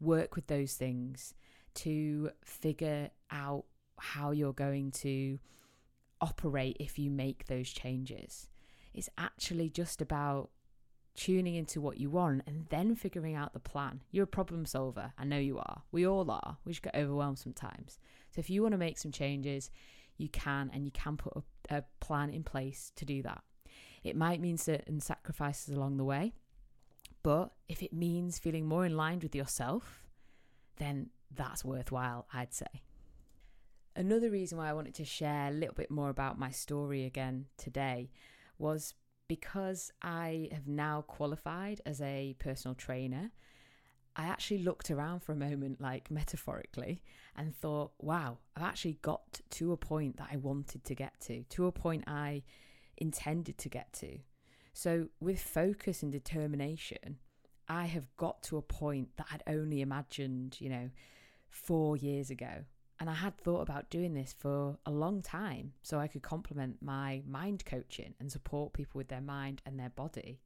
work 0.00 0.36
with 0.36 0.46
those 0.46 0.74
things, 0.74 1.34
to 1.74 2.30
figure 2.44 3.10
out 3.30 3.64
how 3.98 4.30
you're 4.30 4.52
going 4.52 4.90
to 4.90 5.38
operate 6.20 6.76
if 6.80 6.98
you 6.98 7.10
make 7.10 7.46
those 7.46 7.70
changes. 7.70 8.48
It's 8.94 9.08
actually 9.16 9.70
just 9.70 10.02
about 10.02 10.50
tuning 11.14 11.54
into 11.54 11.80
what 11.80 11.98
you 11.98 12.10
want 12.10 12.42
and 12.46 12.66
then 12.70 12.94
figuring 12.94 13.34
out 13.34 13.52
the 13.52 13.60
plan. 13.60 14.02
You're 14.10 14.24
a 14.24 14.28
problem 14.28 14.64
solver. 14.66 15.12
I 15.18 15.24
know 15.24 15.38
you 15.38 15.58
are. 15.58 15.82
We 15.92 16.06
all 16.06 16.30
are. 16.30 16.58
We 16.64 16.72
just 16.72 16.82
get 16.82 16.94
overwhelmed 16.94 17.38
sometimes. 17.38 17.98
So 18.30 18.38
if 18.38 18.48
you 18.50 18.62
want 18.62 18.72
to 18.72 18.78
make 18.78 18.98
some 18.98 19.12
changes, 19.12 19.70
you 20.16 20.28
can 20.28 20.70
and 20.72 20.84
you 20.84 20.90
can 20.90 21.16
put 21.16 21.34
a, 21.36 21.76
a 21.76 21.84
plan 22.00 22.30
in 22.30 22.44
place 22.44 22.92
to 22.96 23.04
do 23.04 23.22
that. 23.22 23.42
It 24.02 24.16
might 24.16 24.40
mean 24.40 24.58
certain 24.58 25.00
sacrifices 25.00 25.74
along 25.74 25.96
the 25.96 26.04
way, 26.04 26.32
but 27.22 27.52
if 27.68 27.82
it 27.82 27.92
means 27.92 28.38
feeling 28.38 28.66
more 28.66 28.84
in 28.84 28.96
line 28.96 29.20
with 29.20 29.34
yourself, 29.34 30.04
then 30.76 31.10
that's 31.34 31.64
worthwhile, 31.64 32.26
I'd 32.32 32.52
say. 32.52 32.82
Another 33.94 34.30
reason 34.30 34.58
why 34.58 34.68
I 34.68 34.72
wanted 34.72 34.94
to 34.94 35.04
share 35.04 35.48
a 35.48 35.52
little 35.52 35.74
bit 35.74 35.90
more 35.90 36.08
about 36.08 36.38
my 36.38 36.50
story 36.50 37.04
again 37.04 37.46
today 37.58 38.10
was 38.58 38.94
because 39.28 39.92
I 40.02 40.48
have 40.52 40.66
now 40.66 41.02
qualified 41.02 41.80
as 41.86 42.00
a 42.00 42.34
personal 42.38 42.74
trainer, 42.74 43.30
I 44.14 44.24
actually 44.24 44.62
looked 44.62 44.90
around 44.90 45.20
for 45.20 45.32
a 45.32 45.36
moment, 45.36 45.80
like 45.80 46.10
metaphorically, 46.10 47.02
and 47.34 47.54
thought, 47.54 47.92
wow, 47.98 48.38
I've 48.56 48.62
actually 48.62 48.98
got 49.00 49.40
to 49.50 49.72
a 49.72 49.76
point 49.76 50.18
that 50.18 50.28
I 50.30 50.36
wanted 50.36 50.84
to 50.84 50.94
get 50.94 51.18
to, 51.22 51.44
to 51.44 51.66
a 51.66 51.72
point 51.72 52.04
I 52.06 52.42
intended 53.02 53.58
to 53.58 53.68
get 53.68 53.92
to. 53.92 54.18
So, 54.72 55.08
with 55.20 55.40
focus 55.40 56.02
and 56.02 56.10
determination, 56.10 57.18
I 57.68 57.86
have 57.86 58.06
got 58.16 58.42
to 58.44 58.56
a 58.56 58.62
point 58.62 59.08
that 59.16 59.26
I'd 59.30 59.42
only 59.46 59.82
imagined, 59.82 60.56
you 60.60 60.70
know, 60.70 60.90
four 61.50 61.96
years 61.96 62.30
ago. 62.30 62.64
And 62.98 63.10
I 63.10 63.14
had 63.14 63.36
thought 63.36 63.62
about 63.62 63.90
doing 63.90 64.14
this 64.14 64.34
for 64.38 64.78
a 64.86 64.90
long 64.90 65.20
time 65.22 65.72
so 65.82 65.98
I 65.98 66.06
could 66.06 66.22
complement 66.22 66.76
my 66.80 67.22
mind 67.26 67.64
coaching 67.66 68.14
and 68.20 68.30
support 68.30 68.72
people 68.72 68.98
with 68.98 69.08
their 69.08 69.20
mind 69.20 69.60
and 69.66 69.78
their 69.78 69.90
body. 69.90 70.40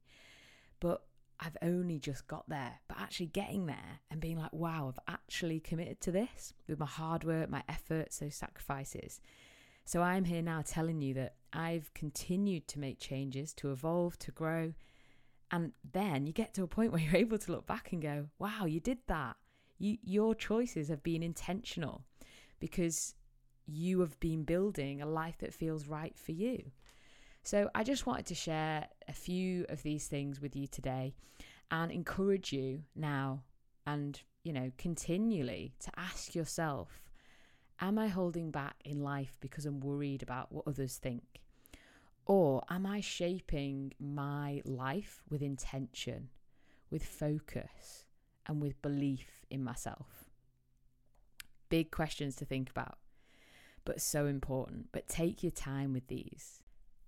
But 0.79 1.03
I've 1.39 1.57
only 1.61 1.99
just 1.99 2.27
got 2.27 2.49
there, 2.49 2.79
but 2.87 2.99
actually 2.99 3.27
getting 3.27 3.67
there 3.67 3.99
and 4.09 4.19
being 4.19 4.39
like, 4.39 4.53
wow, 4.53 4.87
I've 4.87 5.13
actually 5.13 5.59
committed 5.59 6.01
to 6.01 6.11
this 6.11 6.53
with 6.67 6.79
my 6.79 6.87
hard 6.87 7.23
work, 7.23 7.49
my 7.49 7.63
efforts, 7.69 8.17
those 8.17 8.35
sacrifices. 8.35 9.21
So 9.87 10.01
I'm 10.01 10.25
here 10.25 10.41
now 10.41 10.63
telling 10.65 11.01
you 11.01 11.13
that 11.13 11.35
I've 11.53 11.93
continued 11.93 12.67
to 12.67 12.79
make 12.79 12.99
changes, 12.99 13.53
to 13.53 13.71
evolve, 13.71 14.19
to 14.19 14.31
grow. 14.31 14.73
And 15.49 15.71
then 15.93 16.27
you 16.27 16.33
get 16.33 16.53
to 16.55 16.63
a 16.63 16.67
point 16.67 16.91
where 16.91 16.99
you're 17.01 17.15
able 17.15 17.37
to 17.37 17.51
look 17.53 17.65
back 17.65 17.93
and 17.93 18.01
go, 18.01 18.27
wow, 18.37 18.65
you 18.65 18.81
did 18.81 18.97
that. 19.07 19.37
You, 19.79 19.97
your 20.03 20.35
choices 20.35 20.89
have 20.89 21.03
been 21.03 21.23
intentional 21.23 22.03
because 22.59 23.15
you 23.65 24.01
have 24.01 24.19
been 24.19 24.43
building 24.43 25.01
a 25.01 25.05
life 25.05 25.37
that 25.39 25.53
feels 25.53 25.87
right 25.87 26.19
for 26.19 26.33
you. 26.33 26.69
So 27.43 27.69
I 27.73 27.85
just 27.85 28.05
wanted 28.05 28.25
to 28.25 28.35
share 28.35 28.89
a 29.07 29.13
few 29.13 29.65
of 29.69 29.83
these 29.83 30.07
things 30.07 30.41
with 30.41 30.53
you 30.53 30.67
today 30.67 31.13
and 31.71 31.93
encourage 31.93 32.51
you 32.51 32.83
now 32.93 33.43
and, 33.85 34.19
you 34.43 34.51
know, 34.51 34.69
continually 34.77 35.75
to 35.79 35.91
ask 35.95 36.35
yourself 36.35 37.06
Am 37.79 37.99
I 37.99 38.07
holding 38.07 38.49
back 38.49 38.75
in 38.83 39.01
life 39.01 39.37
because 39.39 39.65
I'm 39.65 39.79
worried 39.79 40.23
about 40.23 40.51
what 40.51 40.67
others 40.67 40.97
think? 40.97 41.41
Or 42.25 42.63
am 42.69 42.85
I 42.85 43.01
shaping 43.01 43.93
my 43.99 44.61
life 44.65 45.23
with 45.29 45.41
intention, 45.41 46.29
with 46.89 47.05
focus, 47.05 48.05
and 48.47 48.61
with 48.61 48.81
belief 48.81 49.45
in 49.51 49.63
myself? 49.63 50.25
Big 51.69 51.91
questions 51.91 52.35
to 52.37 52.45
think 52.45 52.69
about, 52.69 52.97
but 53.85 54.01
so 54.01 54.25
important. 54.25 54.87
But 54.91 55.07
take 55.07 55.43
your 55.43 55.51
time 55.51 55.93
with 55.93 56.07
these. 56.07 56.63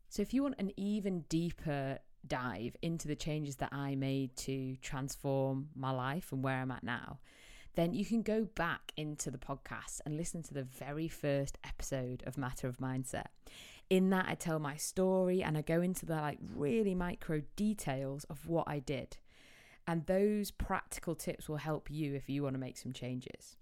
So, 0.09 0.21
if 0.21 0.33
you 0.33 0.43
want 0.43 0.55
an 0.59 0.71
even 0.77 1.21
deeper 1.29 1.99
dive 2.27 2.75
into 2.81 3.07
the 3.07 3.15
changes 3.15 3.55
that 3.57 3.73
I 3.73 3.95
made 3.95 4.35
to 4.37 4.75
transform 4.77 5.69
my 5.75 5.91
life 5.91 6.31
and 6.31 6.43
where 6.43 6.57
I'm 6.57 6.71
at 6.71 6.83
now, 6.83 7.19
then 7.75 7.93
you 7.93 8.05
can 8.05 8.21
go 8.21 8.45
back 8.55 8.91
into 8.97 9.31
the 9.31 9.37
podcast 9.37 10.01
and 10.05 10.17
listen 10.17 10.43
to 10.43 10.53
the 10.53 10.63
very 10.63 11.07
first 11.07 11.57
episode 11.63 12.23
of 12.25 12.37
Matter 12.37 12.67
of 12.67 12.77
Mindset. 12.77 13.27
In 13.89 14.09
that, 14.11 14.25
I 14.27 14.35
tell 14.35 14.59
my 14.59 14.75
story 14.75 15.41
and 15.41 15.57
I 15.57 15.61
go 15.61 15.81
into 15.81 16.05
the 16.05 16.15
like 16.15 16.39
really 16.55 16.93
micro 16.93 17.41
details 17.55 18.23
of 18.25 18.47
what 18.47 18.67
I 18.67 18.79
did. 18.79 19.17
And 19.87 20.05
those 20.05 20.51
practical 20.51 21.15
tips 21.15 21.49
will 21.49 21.57
help 21.57 21.89
you 21.89 22.13
if 22.13 22.29
you 22.29 22.43
want 22.43 22.53
to 22.53 22.59
make 22.59 22.77
some 22.77 22.93
changes. 22.93 23.57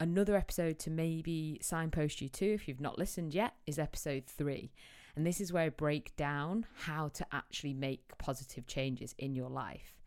Another 0.00 0.36
episode 0.36 0.78
to 0.80 0.90
maybe 0.90 1.58
signpost 1.60 2.20
you 2.22 2.28
to 2.28 2.46
if 2.54 2.68
you've 2.68 2.80
not 2.80 2.98
listened 2.98 3.34
yet 3.34 3.54
is 3.66 3.78
episode 3.78 4.24
three. 4.26 4.72
And 5.16 5.26
this 5.26 5.40
is 5.40 5.52
where 5.52 5.64
I 5.64 5.68
break 5.70 6.14
down 6.16 6.64
how 6.84 7.08
to 7.08 7.26
actually 7.32 7.74
make 7.74 8.16
positive 8.16 8.66
changes 8.66 9.14
in 9.18 9.34
your 9.34 9.50
life. 9.50 9.97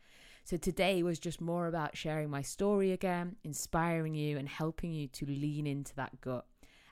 So 0.44 0.58
today 0.58 1.04
was 1.04 1.20
just 1.20 1.40
more 1.40 1.68
about 1.68 1.96
sharing 1.96 2.30
my 2.30 2.42
story 2.42 2.92
again, 2.92 3.36
inspiring 3.44 4.16
you, 4.16 4.38
and 4.38 4.50
helping 4.50 4.92
you 4.92 5.08
to 5.10 5.26
lean 5.26 5.68
into 5.68 5.96
that 5.96 6.20
gut 6.22 6.46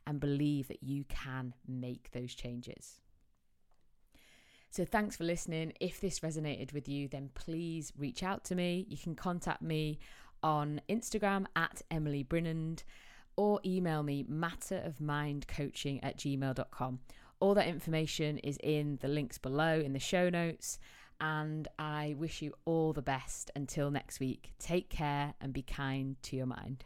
and 0.06 0.20
believe 0.20 0.68
that 0.68 0.84
you 0.84 1.04
can 1.10 1.54
make 1.68 2.12
those 2.12 2.34
changes. 2.34 3.00
So, 4.72 4.86
thanks 4.86 5.16
for 5.18 5.24
listening. 5.24 5.74
If 5.80 6.00
this 6.00 6.20
resonated 6.20 6.74
with 6.74 6.88
you, 6.88 7.08
then 7.08 7.32
please 7.34 7.92
reach 7.98 8.22
out 8.22 8.44
to 8.46 8.56
me. 8.56 8.86
You 8.88 8.98
can 8.98 9.16
contact 9.16 9.64
me 9.64 9.98
on 10.44 10.82
Instagram 10.88 11.48
at 11.56 11.82
Emily 11.90 12.24
Brinand 12.24 12.84
or 13.36 13.60
email 13.66 14.04
me 14.04 14.24
matterofmindcoaching 14.24 16.00
at 16.04 16.18
gmail.com. 16.18 17.00
All 17.40 17.54
that 17.54 17.68
information 17.68 18.38
is 18.40 18.58
in 18.62 19.00
the 19.02 19.08
links 19.08 19.38
below 19.38 19.80
in 19.80 19.94
the 19.94 20.00
show 20.00 20.30
notes. 20.30 20.78
And 21.22 21.68
I 21.78 22.16
wish 22.18 22.42
you 22.42 22.54
all 22.66 22.94
the 22.94 23.02
best 23.02 23.52
until 23.56 23.92
next 23.92 24.20
week. 24.20 24.54
Take 24.60 24.90
care 24.90 25.34
and 25.42 25.52
be 25.52 25.64
kind 25.64 26.16
to 26.24 26.36
your 26.36 26.46
mind. 26.46 26.86